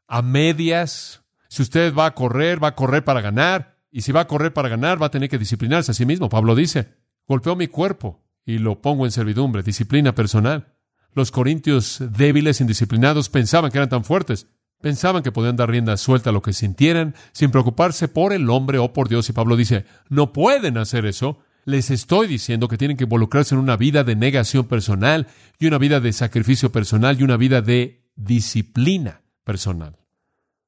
a 0.07 0.21
medias. 0.21 1.21
Si 1.49 1.61
usted 1.61 1.93
va 1.93 2.05
a 2.05 2.15
correr, 2.15 2.63
va 2.63 2.69
a 2.69 2.75
correr 2.75 3.03
para 3.03 3.19
ganar. 3.19 3.77
Y 3.91 4.01
si 4.01 4.13
va 4.13 4.21
a 4.21 4.27
correr 4.27 4.53
para 4.53 4.69
ganar, 4.69 5.01
va 5.01 5.07
a 5.07 5.11
tener 5.11 5.29
que 5.29 5.37
disciplinarse 5.37 5.91
a 5.91 5.93
sí 5.93 6.05
mismo. 6.05 6.29
Pablo 6.29 6.55
dice, 6.55 6.95
golpeó 7.27 7.55
mi 7.55 7.67
cuerpo 7.67 8.23
y 8.45 8.57
lo 8.57 8.81
pongo 8.81 9.05
en 9.05 9.11
servidumbre, 9.11 9.63
disciplina 9.63 10.15
personal. 10.15 10.73
Los 11.13 11.31
corintios 11.31 11.99
débiles, 11.99 12.61
indisciplinados, 12.61 13.29
pensaban 13.29 13.71
que 13.71 13.77
eran 13.77 13.89
tan 13.89 14.03
fuertes. 14.03 14.47
Pensaban 14.81 15.21
que 15.21 15.31
podían 15.31 15.55
dar 15.55 15.69
rienda 15.69 15.95
suelta 15.97 16.31
a 16.31 16.33
lo 16.33 16.41
que 16.41 16.53
sintieran 16.53 17.15
sin 17.33 17.51
preocuparse 17.51 18.07
por 18.07 18.33
el 18.33 18.49
hombre 18.49 18.79
o 18.79 18.93
por 18.93 19.09
Dios. 19.09 19.29
Y 19.29 19.33
Pablo 19.33 19.55
dice, 19.55 19.85
no 20.09 20.33
pueden 20.33 20.77
hacer 20.77 21.05
eso. 21.05 21.39
Les 21.65 21.91
estoy 21.91 22.27
diciendo 22.27 22.67
que 22.67 22.77
tienen 22.77 22.97
que 22.97 23.03
involucrarse 23.03 23.53
en 23.53 23.61
una 23.61 23.77
vida 23.77 24.03
de 24.03 24.15
negación 24.15 24.65
personal 24.65 25.27
y 25.59 25.67
una 25.67 25.77
vida 25.77 25.99
de 25.99 26.13
sacrificio 26.13 26.71
personal 26.71 27.19
y 27.19 27.23
una 27.23 27.37
vida 27.37 27.61
de 27.61 28.09
disciplina 28.15 29.21
personal. 29.43 29.97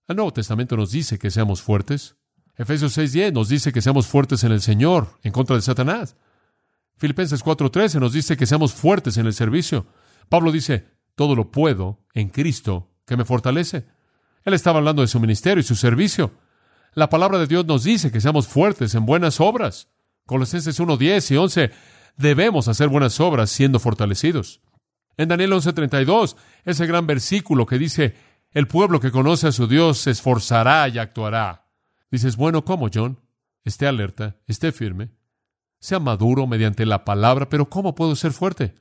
El 0.07 0.17
Nuevo 0.17 0.33
Testamento 0.33 0.77
nos 0.77 0.91
dice 0.91 1.17
que 1.17 1.31
seamos 1.31 1.63
fuertes. 1.63 2.17
Efesios 2.55 2.95
6:10 2.95 3.33
nos 3.33 3.49
dice 3.49 3.71
que 3.71 3.81
seamos 3.81 4.05
fuertes 4.05 4.43
en 4.43 4.51
el 4.51 4.61
Señor, 4.61 5.17
en 5.23 5.31
contra 5.31 5.55
de 5.55 5.63
Satanás. 5.63 6.17
Filipenses 6.97 7.43
4:13 7.43 7.99
nos 7.99 8.13
dice 8.13 8.37
que 8.37 8.45
seamos 8.45 8.73
fuertes 8.73 9.17
en 9.17 9.25
el 9.25 9.33
servicio. 9.33 9.87
Pablo 10.29 10.51
dice, 10.51 10.87
todo 11.15 11.35
lo 11.35 11.51
puedo 11.51 12.05
en 12.13 12.29
Cristo 12.29 12.91
que 13.05 13.17
me 13.17 13.25
fortalece. 13.25 13.85
Él 14.43 14.53
estaba 14.53 14.79
hablando 14.79 15.01
de 15.01 15.07
su 15.07 15.19
ministerio 15.19 15.61
y 15.61 15.63
su 15.63 15.75
servicio. 15.75 16.31
La 16.93 17.09
palabra 17.09 17.39
de 17.39 17.47
Dios 17.47 17.65
nos 17.65 17.83
dice 17.83 18.11
que 18.11 18.21
seamos 18.21 18.47
fuertes 18.47 18.93
en 18.95 19.05
buenas 19.05 19.39
obras. 19.39 19.89
Colosenses 20.25 20.79
1, 20.79 20.97
10 20.97 21.31
y 21.31 21.37
11, 21.37 21.71
debemos 22.17 22.67
hacer 22.67 22.87
buenas 22.87 23.19
obras 23.19 23.49
siendo 23.49 23.79
fortalecidos. 23.79 24.61
En 25.17 25.29
Daniel 25.29 25.53
11:32, 25.53 26.35
ese 26.63 26.87
gran 26.87 27.07
versículo 27.07 27.65
que 27.65 27.77
dice, 27.77 28.15
el 28.51 28.67
pueblo 28.67 28.99
que 28.99 29.11
conoce 29.11 29.47
a 29.47 29.51
su 29.51 29.67
Dios 29.67 29.97
se 29.99 30.11
esforzará 30.11 30.87
y 30.87 30.99
actuará. 30.99 31.67
Dices, 32.11 32.35
bueno, 32.35 32.63
¿cómo, 32.63 32.89
John? 32.93 33.19
Esté 33.63 33.87
alerta, 33.87 34.37
esté 34.45 34.71
firme, 34.71 35.09
sea 35.83 35.99
maduro 35.99 36.47
mediante 36.47 36.85
la 36.85 37.03
palabra, 37.03 37.49
pero 37.49 37.69
¿cómo 37.69 37.93
puedo 37.93 38.15
ser 38.15 38.31
fuerte? 38.31 38.73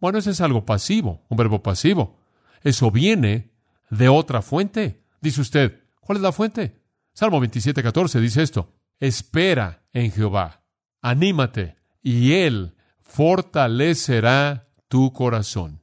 Bueno, 0.00 0.18
eso 0.18 0.30
es 0.30 0.40
algo 0.40 0.64
pasivo, 0.64 1.22
un 1.28 1.36
verbo 1.36 1.62
pasivo. 1.62 2.18
Eso 2.62 2.90
viene 2.90 3.52
de 3.90 4.08
otra 4.08 4.40
fuente. 4.40 5.04
Dice 5.20 5.42
usted, 5.42 5.82
¿cuál 6.00 6.16
es 6.16 6.22
la 6.22 6.32
fuente? 6.32 6.80
Salmo 7.12 7.42
27:14 7.42 8.20
dice 8.20 8.42
esto, 8.42 8.72
espera 8.98 9.82
en 9.92 10.12
Jehová, 10.12 10.62
anímate, 11.02 11.76
y 12.00 12.32
Él 12.32 12.74
fortalecerá 13.02 14.70
tu 14.88 15.12
corazón. 15.12 15.82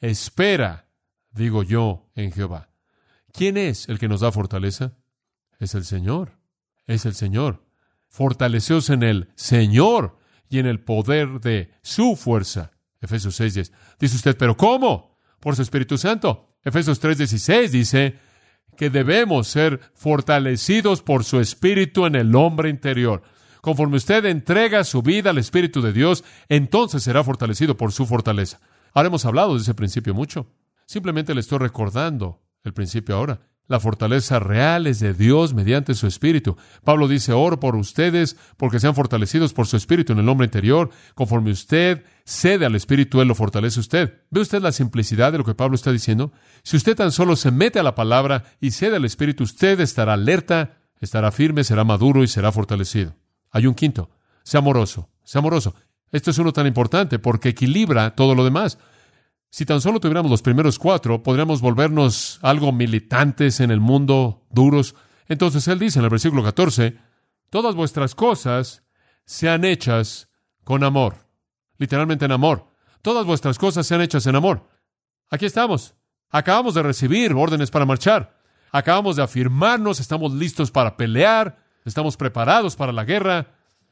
Espera, 0.00 0.88
digo 1.30 1.62
yo, 1.62 2.10
en 2.16 2.32
Jehová. 2.32 2.70
¿Quién 3.32 3.56
es 3.56 3.88
el 3.88 4.00
que 4.00 4.08
nos 4.08 4.22
da 4.22 4.32
fortaleza? 4.32 4.94
Es 5.60 5.76
el 5.76 5.84
Señor, 5.84 6.40
es 6.88 7.06
el 7.06 7.14
Señor. 7.14 7.69
Fortaleceos 8.10 8.90
en 8.90 9.02
el 9.02 9.30
Señor 9.36 10.18
y 10.50 10.58
en 10.58 10.66
el 10.66 10.80
poder 10.80 11.40
de 11.40 11.72
su 11.82 12.16
fuerza. 12.16 12.72
Efesios 13.00 13.40
6:10. 13.40 13.72
Dice 13.98 14.16
usted, 14.16 14.36
¿pero 14.36 14.56
cómo? 14.56 15.16
Por 15.40 15.56
su 15.56 15.62
Espíritu 15.62 15.96
Santo. 15.96 16.56
Efesios 16.62 17.00
3:16 17.00 17.70
dice, 17.70 18.18
que 18.76 18.88
debemos 18.88 19.46
ser 19.48 19.80
fortalecidos 19.94 21.02
por 21.02 21.24
su 21.24 21.38
Espíritu 21.38 22.06
en 22.06 22.14
el 22.14 22.34
hombre 22.34 22.70
interior. 22.70 23.22
Conforme 23.60 23.98
usted 23.98 24.24
entrega 24.24 24.84
su 24.84 25.02
vida 25.02 25.30
al 25.30 25.38
Espíritu 25.38 25.82
de 25.82 25.92
Dios, 25.92 26.24
entonces 26.48 27.02
será 27.02 27.22
fortalecido 27.22 27.76
por 27.76 27.92
su 27.92 28.06
fortaleza. 28.06 28.58
Ahora 28.94 29.08
hemos 29.08 29.26
hablado 29.26 29.54
de 29.54 29.60
ese 29.60 29.74
principio 29.74 30.14
mucho. 30.14 30.46
Simplemente 30.86 31.34
le 31.34 31.40
estoy 31.40 31.58
recordando 31.58 32.42
el 32.64 32.72
principio 32.72 33.16
ahora. 33.16 33.40
La 33.70 33.78
fortaleza 33.78 34.40
real 34.40 34.88
es 34.88 34.98
de 34.98 35.14
Dios 35.14 35.54
mediante 35.54 35.94
su 35.94 36.08
Espíritu. 36.08 36.56
Pablo 36.82 37.06
dice, 37.06 37.32
oro 37.32 37.60
por 37.60 37.76
ustedes 37.76 38.36
porque 38.56 38.80
sean 38.80 38.96
fortalecidos 38.96 39.52
por 39.52 39.68
su 39.68 39.76
Espíritu 39.76 40.12
en 40.12 40.18
el 40.18 40.28
hombre 40.28 40.46
interior. 40.46 40.90
Conforme 41.14 41.52
usted 41.52 42.02
cede 42.24 42.66
al 42.66 42.74
Espíritu, 42.74 43.20
Él 43.20 43.28
lo 43.28 43.36
fortalece 43.36 43.78
usted. 43.78 44.22
¿Ve 44.28 44.40
usted 44.40 44.60
la 44.60 44.72
simplicidad 44.72 45.30
de 45.30 45.38
lo 45.38 45.44
que 45.44 45.54
Pablo 45.54 45.76
está 45.76 45.92
diciendo? 45.92 46.32
Si 46.64 46.76
usted 46.76 46.96
tan 46.96 47.12
solo 47.12 47.36
se 47.36 47.52
mete 47.52 47.78
a 47.78 47.84
la 47.84 47.94
palabra 47.94 48.42
y 48.60 48.72
cede 48.72 48.96
al 48.96 49.04
Espíritu, 49.04 49.44
usted 49.44 49.78
estará 49.78 50.14
alerta, 50.14 50.78
estará 51.00 51.30
firme, 51.30 51.62
será 51.62 51.84
maduro 51.84 52.24
y 52.24 52.26
será 52.26 52.50
fortalecido. 52.50 53.14
Hay 53.52 53.68
un 53.68 53.74
quinto. 53.74 54.10
Sea 54.42 54.58
amoroso, 54.58 55.10
sea 55.22 55.38
amoroso. 55.38 55.76
Esto 56.10 56.32
es 56.32 56.38
uno 56.38 56.52
tan 56.52 56.66
importante 56.66 57.20
porque 57.20 57.50
equilibra 57.50 58.16
todo 58.16 58.34
lo 58.34 58.42
demás. 58.42 58.78
Si 59.50 59.66
tan 59.66 59.80
solo 59.80 59.98
tuviéramos 59.98 60.30
los 60.30 60.42
primeros 60.42 60.78
cuatro, 60.78 61.24
podríamos 61.24 61.60
volvernos 61.60 62.38
algo 62.40 62.70
militantes 62.70 63.58
en 63.58 63.72
el 63.72 63.80
mundo, 63.80 64.46
duros. 64.50 64.94
Entonces 65.26 65.66
él 65.66 65.80
dice 65.80 65.98
en 65.98 66.04
el 66.04 66.10
versículo 66.10 66.44
14, 66.44 66.96
todas 67.50 67.74
vuestras 67.74 68.14
cosas 68.14 68.84
sean 69.24 69.64
hechas 69.64 70.28
con 70.62 70.84
amor. 70.84 71.26
Literalmente 71.78 72.26
en 72.26 72.32
amor. 72.32 72.68
Todas 73.02 73.26
vuestras 73.26 73.58
cosas 73.58 73.88
sean 73.88 74.02
hechas 74.02 74.24
en 74.26 74.36
amor. 74.36 74.68
Aquí 75.30 75.46
estamos. 75.46 75.94
Acabamos 76.28 76.74
de 76.74 76.84
recibir 76.84 77.32
órdenes 77.32 77.72
para 77.72 77.86
marchar. 77.86 78.38
Acabamos 78.70 79.16
de 79.16 79.24
afirmarnos, 79.24 79.98
estamos 79.98 80.32
listos 80.32 80.70
para 80.70 80.96
pelear, 80.96 81.64
estamos 81.84 82.16
preparados 82.16 82.76
para 82.76 82.92
la 82.92 83.04
guerra. 83.04 83.48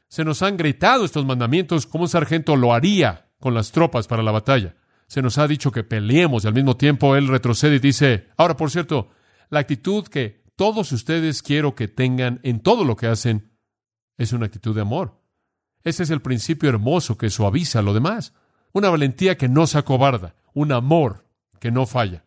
Se 0.07 0.23
nos 0.23 0.41
han 0.41 0.55
gritado 0.55 1.03
estos 1.03 1.25
mandamientos 1.25 1.85
como 1.85 2.05
un 2.05 2.09
sargento 2.09 2.55
lo 2.55 2.73
haría 2.73 3.29
con 3.41 3.53
las 3.53 3.73
tropas 3.73 4.07
para 4.07 4.23
la 4.23 4.31
batalla 4.31 4.75
se 5.09 5.23
nos 5.23 5.39
ha 5.39 5.47
dicho 5.47 5.71
que 5.71 5.83
peleemos 5.83 6.43
y 6.43 6.47
al 6.47 6.53
mismo 6.53 6.77
tiempo 6.77 7.15
Él 7.15 7.27
retrocede 7.27 7.77
y 7.77 7.79
dice, 7.79 8.27
ahora 8.37 8.55
por 8.55 8.69
cierto, 8.69 9.09
la 9.49 9.59
actitud 9.59 10.07
que 10.07 10.43
todos 10.55 10.91
ustedes 10.91 11.41
quiero 11.41 11.73
que 11.73 11.87
tengan 11.87 12.39
en 12.43 12.59
todo 12.59 12.85
lo 12.85 12.95
que 12.95 13.07
hacen 13.07 13.51
es 14.19 14.33
una 14.33 14.45
actitud 14.45 14.75
de 14.75 14.81
amor. 14.81 15.19
Ese 15.83 16.03
es 16.03 16.11
el 16.11 16.21
principio 16.21 16.69
hermoso 16.69 17.17
que 17.17 17.31
suaviza 17.31 17.81
lo 17.81 17.95
demás. 17.95 18.33
Una 18.71 18.91
valentía 18.91 19.35
que 19.35 19.49
no 19.49 19.65
se 19.65 19.79
acobarda, 19.79 20.35
un 20.53 20.71
amor 20.71 21.25
que 21.59 21.71
no 21.71 21.87
falla. 21.87 22.23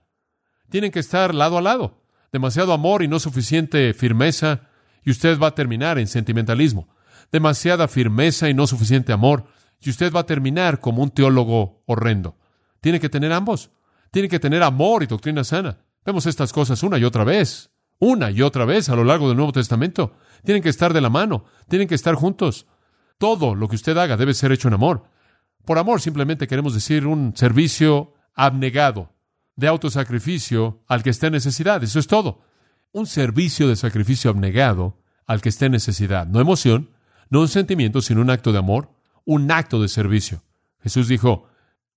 Tienen 0.68 0.90
que 0.90 0.98
estar 0.98 1.36
lado 1.36 1.58
a 1.58 1.62
lado. 1.62 2.02
Demasiado 2.32 2.72
amor 2.72 3.04
y 3.04 3.08
no 3.08 3.20
suficiente 3.20 3.94
firmeza, 3.94 4.62
y 5.04 5.12
usted 5.12 5.38
va 5.38 5.48
a 5.48 5.54
terminar 5.54 6.00
en 6.00 6.08
sentimentalismo. 6.08 6.88
Demasiada 7.30 7.86
firmeza 7.86 8.50
y 8.50 8.54
no 8.54 8.66
suficiente 8.66 9.12
amor, 9.12 9.44
y 9.80 9.90
usted 9.90 10.12
va 10.12 10.20
a 10.20 10.26
terminar 10.26 10.80
como 10.80 11.00
un 11.04 11.10
teólogo 11.10 11.84
horrendo. 11.86 12.41
Tiene 12.82 13.00
que 13.00 13.08
tener 13.08 13.32
ambos. 13.32 13.70
Tiene 14.10 14.28
que 14.28 14.40
tener 14.40 14.62
amor 14.62 15.02
y 15.02 15.06
doctrina 15.06 15.42
sana. 15.44 15.78
Vemos 16.04 16.26
estas 16.26 16.52
cosas 16.52 16.82
una 16.82 16.98
y 16.98 17.04
otra 17.04 17.24
vez, 17.24 17.70
una 17.98 18.30
y 18.30 18.42
otra 18.42 18.64
vez 18.64 18.88
a 18.88 18.96
lo 18.96 19.04
largo 19.04 19.28
del 19.28 19.36
Nuevo 19.36 19.52
Testamento. 19.52 20.16
Tienen 20.44 20.62
que 20.62 20.68
estar 20.68 20.92
de 20.92 21.00
la 21.00 21.08
mano, 21.08 21.44
tienen 21.68 21.88
que 21.88 21.94
estar 21.94 22.16
juntos. 22.16 22.66
Todo 23.16 23.54
lo 23.54 23.68
que 23.68 23.76
usted 23.76 23.96
haga 23.96 24.16
debe 24.16 24.34
ser 24.34 24.50
hecho 24.50 24.68
en 24.68 24.74
amor. 24.74 25.04
Por 25.64 25.78
amor 25.78 26.00
simplemente 26.00 26.48
queremos 26.48 26.74
decir 26.74 27.06
un 27.06 27.36
servicio 27.36 28.14
abnegado, 28.34 29.12
de 29.54 29.68
autosacrificio 29.68 30.82
al 30.88 31.04
que 31.04 31.10
esté 31.10 31.28
en 31.28 31.34
necesidad. 31.34 31.82
Eso 31.84 32.00
es 32.00 32.08
todo. 32.08 32.40
Un 32.90 33.06
servicio 33.06 33.68
de 33.68 33.76
sacrificio 33.76 34.28
abnegado 34.28 34.98
al 35.24 35.40
que 35.40 35.50
esté 35.50 35.66
en 35.66 35.72
necesidad. 35.72 36.26
No 36.26 36.40
emoción, 36.40 36.90
no 37.30 37.40
un 37.40 37.48
sentimiento, 37.48 38.02
sino 38.02 38.20
un 38.22 38.30
acto 38.30 38.50
de 38.50 38.58
amor, 38.58 38.90
un 39.24 39.52
acto 39.52 39.80
de 39.80 39.88
servicio. 39.88 40.42
Jesús 40.82 41.06
dijo, 41.06 41.46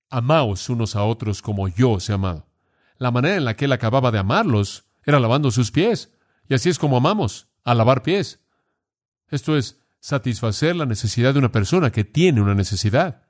Amaos 0.10 0.70
unos 0.70 0.96
a 0.96 1.04
otros 1.04 1.42
como 1.42 1.68
yo 1.68 1.92
os 1.92 2.10
he 2.10 2.14
amado. 2.14 2.48
La 2.98 3.12
manera 3.12 3.36
en 3.36 3.46
la 3.46 3.56
que 3.56 3.66
él 3.66 3.72
acababa 3.72 4.12
de 4.12 4.20
amarlos 4.20 4.86
era 5.04 5.20
lavando 5.20 5.52
sus 5.52 5.72
pies. 5.72 6.14
Y 6.48 6.54
así 6.54 6.70
es 6.70 6.80
como 6.80 6.98
amamos, 6.98 7.48
a 7.64 7.74
lavar 7.74 8.04
pies. 8.04 8.40
Esto 9.30 9.58
es 9.58 9.82
satisfacer 10.00 10.76
la 10.76 10.86
necesidad 10.86 11.34
de 11.34 11.40
una 11.40 11.52
persona 11.52 11.92
que 11.92 12.04
tiene 12.04 12.42
una 12.42 12.54
necesidad. 12.54 13.24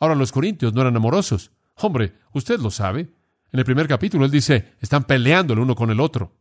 Ahora 0.00 0.14
los 0.14 0.32
corintios 0.32 0.74
no 0.74 0.80
eran 0.80 0.96
amorosos. 0.96 1.52
Hombre, 1.76 2.18
usted 2.32 2.58
lo 2.58 2.70
sabe. 2.70 3.14
En 3.52 3.58
el 3.58 3.64
primer 3.64 3.86
capítulo 3.86 4.24
él 4.24 4.30
dice, 4.30 4.74
están 4.80 5.04
peleando 5.04 5.54
el 5.54 5.60
uno 5.60 5.74
con 5.74 5.90
el 5.90 6.00
otro. 6.00 6.36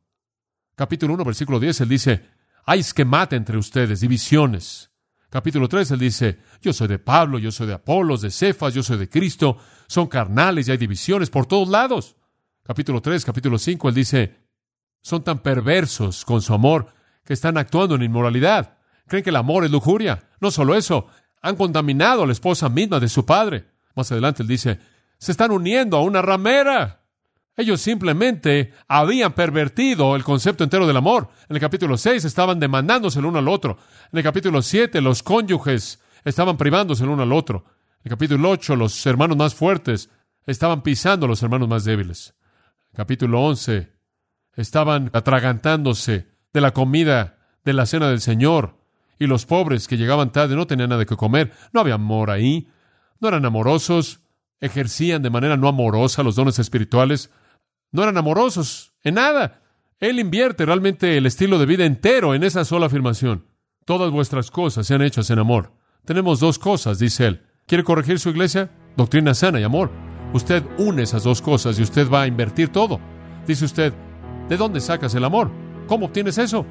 Capítulo 0.75 1.13
1, 1.13 1.23
versículo 1.23 1.59
10, 1.59 1.81
él 1.81 1.89
dice, 1.89 2.25
hay 2.65 2.79
esquemata 2.79 3.35
entre 3.35 3.57
ustedes, 3.57 4.01
divisiones. 4.01 4.89
Capítulo 5.35 5.67
3, 5.67 5.91
él 5.91 5.99
dice, 5.99 6.39
yo 6.61 6.71
soy 6.71 6.87
de 6.87 6.97
Pablo, 6.97 7.37
yo 7.37 7.51
soy 7.51 7.67
de 7.67 7.73
Apolos, 7.73 8.21
de 8.21 8.31
Cefas, 8.31 8.73
yo 8.73 8.81
soy 8.81 8.97
de 8.97 9.09
Cristo, 9.09 9.57
son 9.85 10.07
carnales 10.07 10.65
y 10.65 10.71
hay 10.71 10.77
divisiones 10.77 11.29
por 11.29 11.45
todos 11.45 11.67
lados. 11.67 12.15
Capítulo 12.63 13.01
3, 13.01 13.25
capítulo 13.25 13.57
5, 13.57 13.89
él 13.89 13.95
dice, 13.95 14.39
son 15.01 15.25
tan 15.25 15.39
perversos 15.39 16.23
con 16.23 16.41
su 16.41 16.53
amor 16.53 16.87
que 17.25 17.33
están 17.33 17.57
actuando 17.57 17.95
en 17.95 18.03
inmoralidad. 18.03 18.77
Creen 19.07 19.25
que 19.25 19.29
el 19.29 19.35
amor 19.35 19.65
es 19.65 19.71
lujuria. 19.71 20.23
No 20.39 20.51
solo 20.51 20.73
eso, 20.73 21.07
han 21.41 21.57
contaminado 21.57 22.23
a 22.23 22.27
la 22.27 22.31
esposa 22.31 22.69
misma 22.69 23.01
de 23.01 23.09
su 23.09 23.25
padre. 23.25 23.65
Más 23.93 24.09
adelante 24.13 24.41
él 24.41 24.47
dice, 24.47 24.79
se 25.17 25.33
están 25.33 25.51
uniendo 25.51 25.97
a 25.97 26.01
una 26.01 26.21
ramera. 26.21 27.03
Ellos 27.57 27.79
simplemente 27.79 28.73
habían 28.87 29.33
pervertido 29.33 30.15
el 30.15 30.23
concepto 30.23 30.63
entero 30.63 30.85
del 30.85 30.97
amor. 30.97 31.29
En 31.47 31.55
el 31.55 31.61
capítulo 31.61 31.97
6 31.97 32.25
estaban 32.25 32.59
demandándose 32.59 33.19
el 33.19 33.25
uno 33.25 33.39
al 33.39 33.47
otro. 33.47 33.77
En 34.11 34.17
el 34.17 34.23
capítulo 34.23 34.61
7 34.61 34.99
los 34.99 35.23
cónyuges 35.23 36.01
estaban 36.25 36.57
privándose 36.57 37.03
el 37.03 37.09
uno 37.09 37.23
al 37.23 37.31
otro. 37.31 37.65
En 37.99 38.05
el 38.05 38.09
capítulo 38.09 38.49
8 38.49 38.75
los 38.75 39.05
hermanos 39.05 39.37
más 39.37 39.55
fuertes 39.55 40.09
estaban 40.45 40.83
pisando 40.83 41.25
a 41.25 41.29
los 41.29 41.41
hermanos 41.43 41.69
más 41.69 41.85
débiles. 41.85 42.35
En 42.83 42.89
el 42.91 42.97
capítulo 42.97 43.41
11 43.43 43.89
estaban 44.55 45.09
atragantándose 45.13 46.27
de 46.51 46.61
la 46.61 46.71
comida 46.71 47.37
de 47.63 47.73
la 47.73 47.85
cena 47.85 48.09
del 48.09 48.21
Señor. 48.21 48.77
Y 49.17 49.27
los 49.27 49.45
pobres 49.45 49.87
que 49.87 49.95
llegaban 49.95 50.33
tarde 50.33 50.57
no 50.57 50.67
tenían 50.67 50.89
nada 50.89 51.05
que 51.05 51.15
comer. 51.15 51.53
No 51.71 51.79
había 51.79 51.93
amor 51.93 52.31
ahí. 52.31 52.67
no 53.21 53.29
eran 53.29 53.45
amorosos, 53.45 54.19
ejercían 54.59 55.21
de 55.21 55.29
manera 55.29 55.55
no 55.55 55.69
amorosa 55.69 56.21
los 56.21 56.35
dones 56.35 56.59
espirituales, 56.59 57.31
no 57.95 58.03
eran 58.03 58.17
amorosos 58.17 58.93
en 59.03 59.15
nada. 59.15 59.61
Él 59.99 60.19
invierte 60.19 60.65
realmente 60.65 61.17
el 61.17 61.25
estilo 61.25 61.57
de 61.57 61.65
vida 61.65 61.85
entero 61.85 62.35
en 62.35 62.43
esa 62.43 62.65
sola 62.65 62.87
afirmación. 62.87 63.45
Todas 63.85 64.11
vuestras 64.11 64.51
cosas 64.51 64.85
sean 64.85 65.01
hechas 65.01 65.29
en 65.29 65.39
amor. 65.39 65.71
Tenemos 66.03 66.41
dos 66.41 66.59
cosas, 66.59 66.99
dice 66.99 67.25
él. 67.25 67.45
¿Quiere 67.65 67.85
corregir 67.85 68.19
su 68.19 68.29
iglesia? 68.29 68.69
Doctrina 68.97 69.33
sana 69.33 69.61
y 69.61 69.63
amor. 69.63 69.91
Usted 70.33 70.63
une 70.77 71.03
esas 71.03 71.23
dos 71.23 71.41
cosas 71.41 71.79
y 71.79 71.83
usted 71.83 72.09
va 72.09 72.23
a 72.23 72.27
invertir 72.27 72.67
todo. 72.67 72.99
Dice 73.47 73.63
usted, 73.63 73.93
¿de 74.49 74.57
dónde 74.57 74.81
sacas 74.81 75.15
el 75.15 75.23
amor? 75.23 75.49
¿Cómo 75.87 76.07
obtienes 76.07 76.37
eso? 76.37 76.65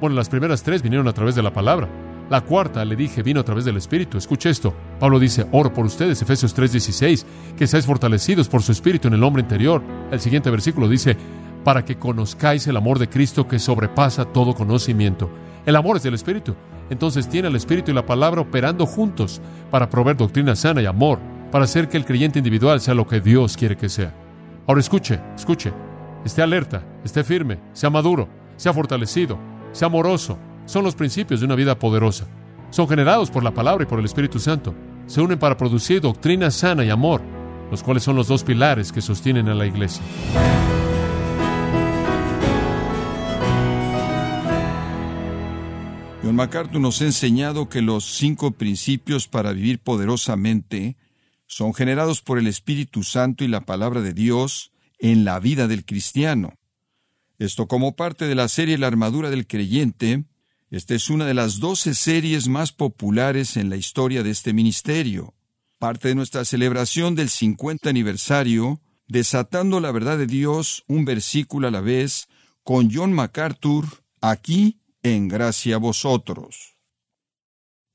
Bueno, 0.00 0.16
las 0.16 0.30
primeras 0.30 0.62
tres 0.62 0.80
vinieron 0.80 1.08
a 1.08 1.12
través 1.12 1.34
de 1.34 1.42
la 1.42 1.52
palabra. 1.52 1.88
La 2.30 2.42
cuarta, 2.42 2.84
le 2.84 2.94
dije, 2.94 3.24
vino 3.24 3.40
a 3.40 3.44
través 3.44 3.64
del 3.64 3.76
Espíritu. 3.76 4.16
Escuche 4.16 4.50
esto. 4.50 4.72
Pablo 5.00 5.18
dice, 5.18 5.48
oro 5.50 5.74
por 5.74 5.84
ustedes, 5.84 6.22
Efesios 6.22 6.56
3:16, 6.56 7.26
que 7.56 7.66
seáis 7.66 7.84
fortalecidos 7.84 8.48
por 8.48 8.62
su 8.62 8.70
Espíritu 8.70 9.08
en 9.08 9.14
el 9.14 9.24
hombre 9.24 9.42
interior. 9.42 9.82
El 10.12 10.20
siguiente 10.20 10.48
versículo 10.48 10.88
dice, 10.88 11.16
para 11.64 11.84
que 11.84 11.98
conozcáis 11.98 12.68
el 12.68 12.76
amor 12.76 13.00
de 13.00 13.08
Cristo 13.08 13.48
que 13.48 13.58
sobrepasa 13.58 14.26
todo 14.26 14.54
conocimiento. 14.54 15.28
El 15.66 15.74
amor 15.74 15.96
es 15.96 16.04
del 16.04 16.14
Espíritu. 16.14 16.54
Entonces 16.88 17.28
tiene 17.28 17.48
el 17.48 17.56
Espíritu 17.56 17.90
y 17.90 17.94
la 17.94 18.06
palabra 18.06 18.42
operando 18.42 18.86
juntos 18.86 19.40
para 19.68 19.90
proveer 19.90 20.16
doctrina 20.16 20.54
sana 20.54 20.80
y 20.80 20.86
amor, 20.86 21.18
para 21.50 21.64
hacer 21.64 21.88
que 21.88 21.96
el 21.96 22.04
creyente 22.04 22.38
individual 22.38 22.80
sea 22.80 22.94
lo 22.94 23.08
que 23.08 23.20
Dios 23.20 23.56
quiere 23.56 23.76
que 23.76 23.88
sea. 23.88 24.14
Ahora 24.68 24.80
escuche, 24.80 25.18
escuche. 25.34 25.72
Esté 26.24 26.42
alerta, 26.42 26.84
esté 27.02 27.24
firme, 27.24 27.58
sea 27.72 27.90
maduro, 27.90 28.28
sea 28.56 28.72
fortalecido, 28.72 29.36
sea 29.72 29.86
amoroso, 29.86 30.38
son 30.66 30.84
los 30.84 30.94
principios 30.94 31.40
de 31.40 31.46
una 31.46 31.54
vida 31.54 31.78
poderosa. 31.78 32.26
Son 32.70 32.88
generados 32.88 33.30
por 33.30 33.42
la 33.42 33.52
palabra 33.52 33.84
y 33.84 33.86
por 33.86 33.98
el 33.98 34.04
Espíritu 34.04 34.38
Santo. 34.38 34.74
Se 35.06 35.20
unen 35.20 35.38
para 35.38 35.56
producir 35.56 36.00
doctrina 36.00 36.50
sana 36.50 36.84
y 36.84 36.90
amor, 36.90 37.22
los 37.70 37.82
cuales 37.82 38.02
son 38.02 38.16
los 38.16 38.28
dos 38.28 38.44
pilares 38.44 38.92
que 38.92 39.00
sostienen 39.00 39.48
a 39.48 39.54
la 39.54 39.66
iglesia. 39.66 40.02
John 46.22 46.36
MacArthur 46.36 46.80
nos 46.80 47.00
ha 47.00 47.06
enseñado 47.06 47.68
que 47.68 47.80
los 47.80 48.04
cinco 48.04 48.52
principios 48.52 49.26
para 49.26 49.52
vivir 49.52 49.80
poderosamente 49.80 50.96
son 51.46 51.74
generados 51.74 52.22
por 52.22 52.38
el 52.38 52.46
Espíritu 52.46 53.02
Santo 53.02 53.42
y 53.42 53.48
la 53.48 53.62
palabra 53.62 54.02
de 54.02 54.12
Dios 54.12 54.70
en 55.00 55.24
la 55.24 55.40
vida 55.40 55.66
del 55.66 55.84
cristiano. 55.84 56.52
Esto 57.38 57.66
como 57.66 57.96
parte 57.96 58.26
de 58.26 58.34
la 58.34 58.48
serie 58.48 58.78
La 58.78 58.86
armadura 58.86 59.30
del 59.30 59.46
creyente, 59.46 60.24
esta 60.70 60.94
es 60.94 61.10
una 61.10 61.26
de 61.26 61.34
las 61.34 61.58
doce 61.58 61.94
series 61.94 62.46
más 62.46 62.70
populares 62.70 63.56
en 63.56 63.70
la 63.70 63.76
historia 63.76 64.22
de 64.22 64.30
este 64.30 64.52
ministerio. 64.52 65.34
Parte 65.78 66.08
de 66.08 66.14
nuestra 66.14 66.44
celebración 66.44 67.16
del 67.16 67.28
50 67.28 67.90
aniversario, 67.90 68.80
desatando 69.08 69.80
la 69.80 69.90
verdad 69.90 70.16
de 70.16 70.28
Dios 70.28 70.84
un 70.86 71.04
versículo 71.04 71.66
a 71.66 71.72
la 71.72 71.80
vez, 71.80 72.28
con 72.62 72.88
John 72.92 73.12
MacArthur, 73.12 73.84
aquí 74.20 74.78
en 75.02 75.26
gracia 75.26 75.74
a 75.74 75.78
vosotros. 75.78 76.76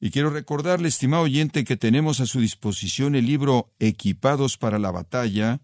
Y 0.01 0.11
quiero 0.11 0.29
recordarle, 0.29 0.89
estimado 0.89 1.23
oyente, 1.23 1.63
que 1.63 1.77
tenemos 1.77 2.19
a 2.19 2.25
su 2.25 2.41
disposición 2.41 3.15
el 3.15 3.25
libro 3.25 3.71
Equipados 3.79 4.57
para 4.57 4.79
la 4.79 4.91
batalla, 4.91 5.61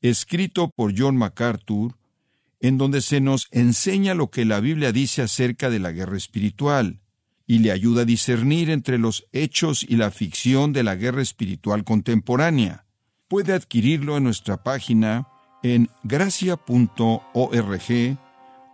escrito 0.00 0.70
por 0.76 0.94
John 0.96 1.16
MacArthur, 1.16 1.96
en 2.64 2.78
donde 2.78 3.02
se 3.02 3.20
nos 3.20 3.48
enseña 3.50 4.14
lo 4.14 4.30
que 4.30 4.46
la 4.46 4.58
Biblia 4.58 4.90
dice 4.90 5.20
acerca 5.20 5.68
de 5.68 5.78
la 5.78 5.92
guerra 5.92 6.16
espiritual 6.16 6.98
y 7.46 7.58
le 7.58 7.70
ayuda 7.70 8.02
a 8.02 8.06
discernir 8.06 8.70
entre 8.70 8.96
los 8.96 9.26
hechos 9.32 9.84
y 9.86 9.96
la 9.96 10.10
ficción 10.10 10.72
de 10.72 10.82
la 10.82 10.94
guerra 10.94 11.20
espiritual 11.20 11.84
contemporánea. 11.84 12.86
Puede 13.28 13.52
adquirirlo 13.52 14.16
en 14.16 14.24
nuestra 14.24 14.62
página 14.62 15.28
en 15.62 15.90
gracia.org 16.04 17.20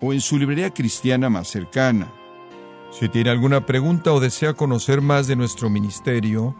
o 0.00 0.12
en 0.12 0.20
su 0.20 0.38
librería 0.38 0.70
cristiana 0.70 1.29
más 1.29 1.48
cercana. 1.48 2.12
Si 2.92 3.09
tiene 3.09 3.31
alguna 3.31 3.66
pregunta 3.66 4.12
o 4.12 4.20
desea 4.20 4.55
conocer 4.55 5.00
más 5.00 5.26
de 5.26 5.35
nuestro 5.35 5.68
ministerio, 5.68 6.55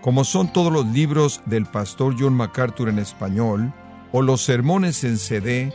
como 0.00 0.24
son 0.24 0.50
todos 0.50 0.72
los 0.72 0.86
libros 0.86 1.42
del 1.44 1.66
pastor 1.66 2.16
John 2.18 2.32
MacArthur 2.32 2.88
en 2.88 2.98
español 3.00 3.70
o 4.12 4.22
los 4.22 4.40
sermones 4.40 5.04
en 5.04 5.18
CD, 5.18 5.74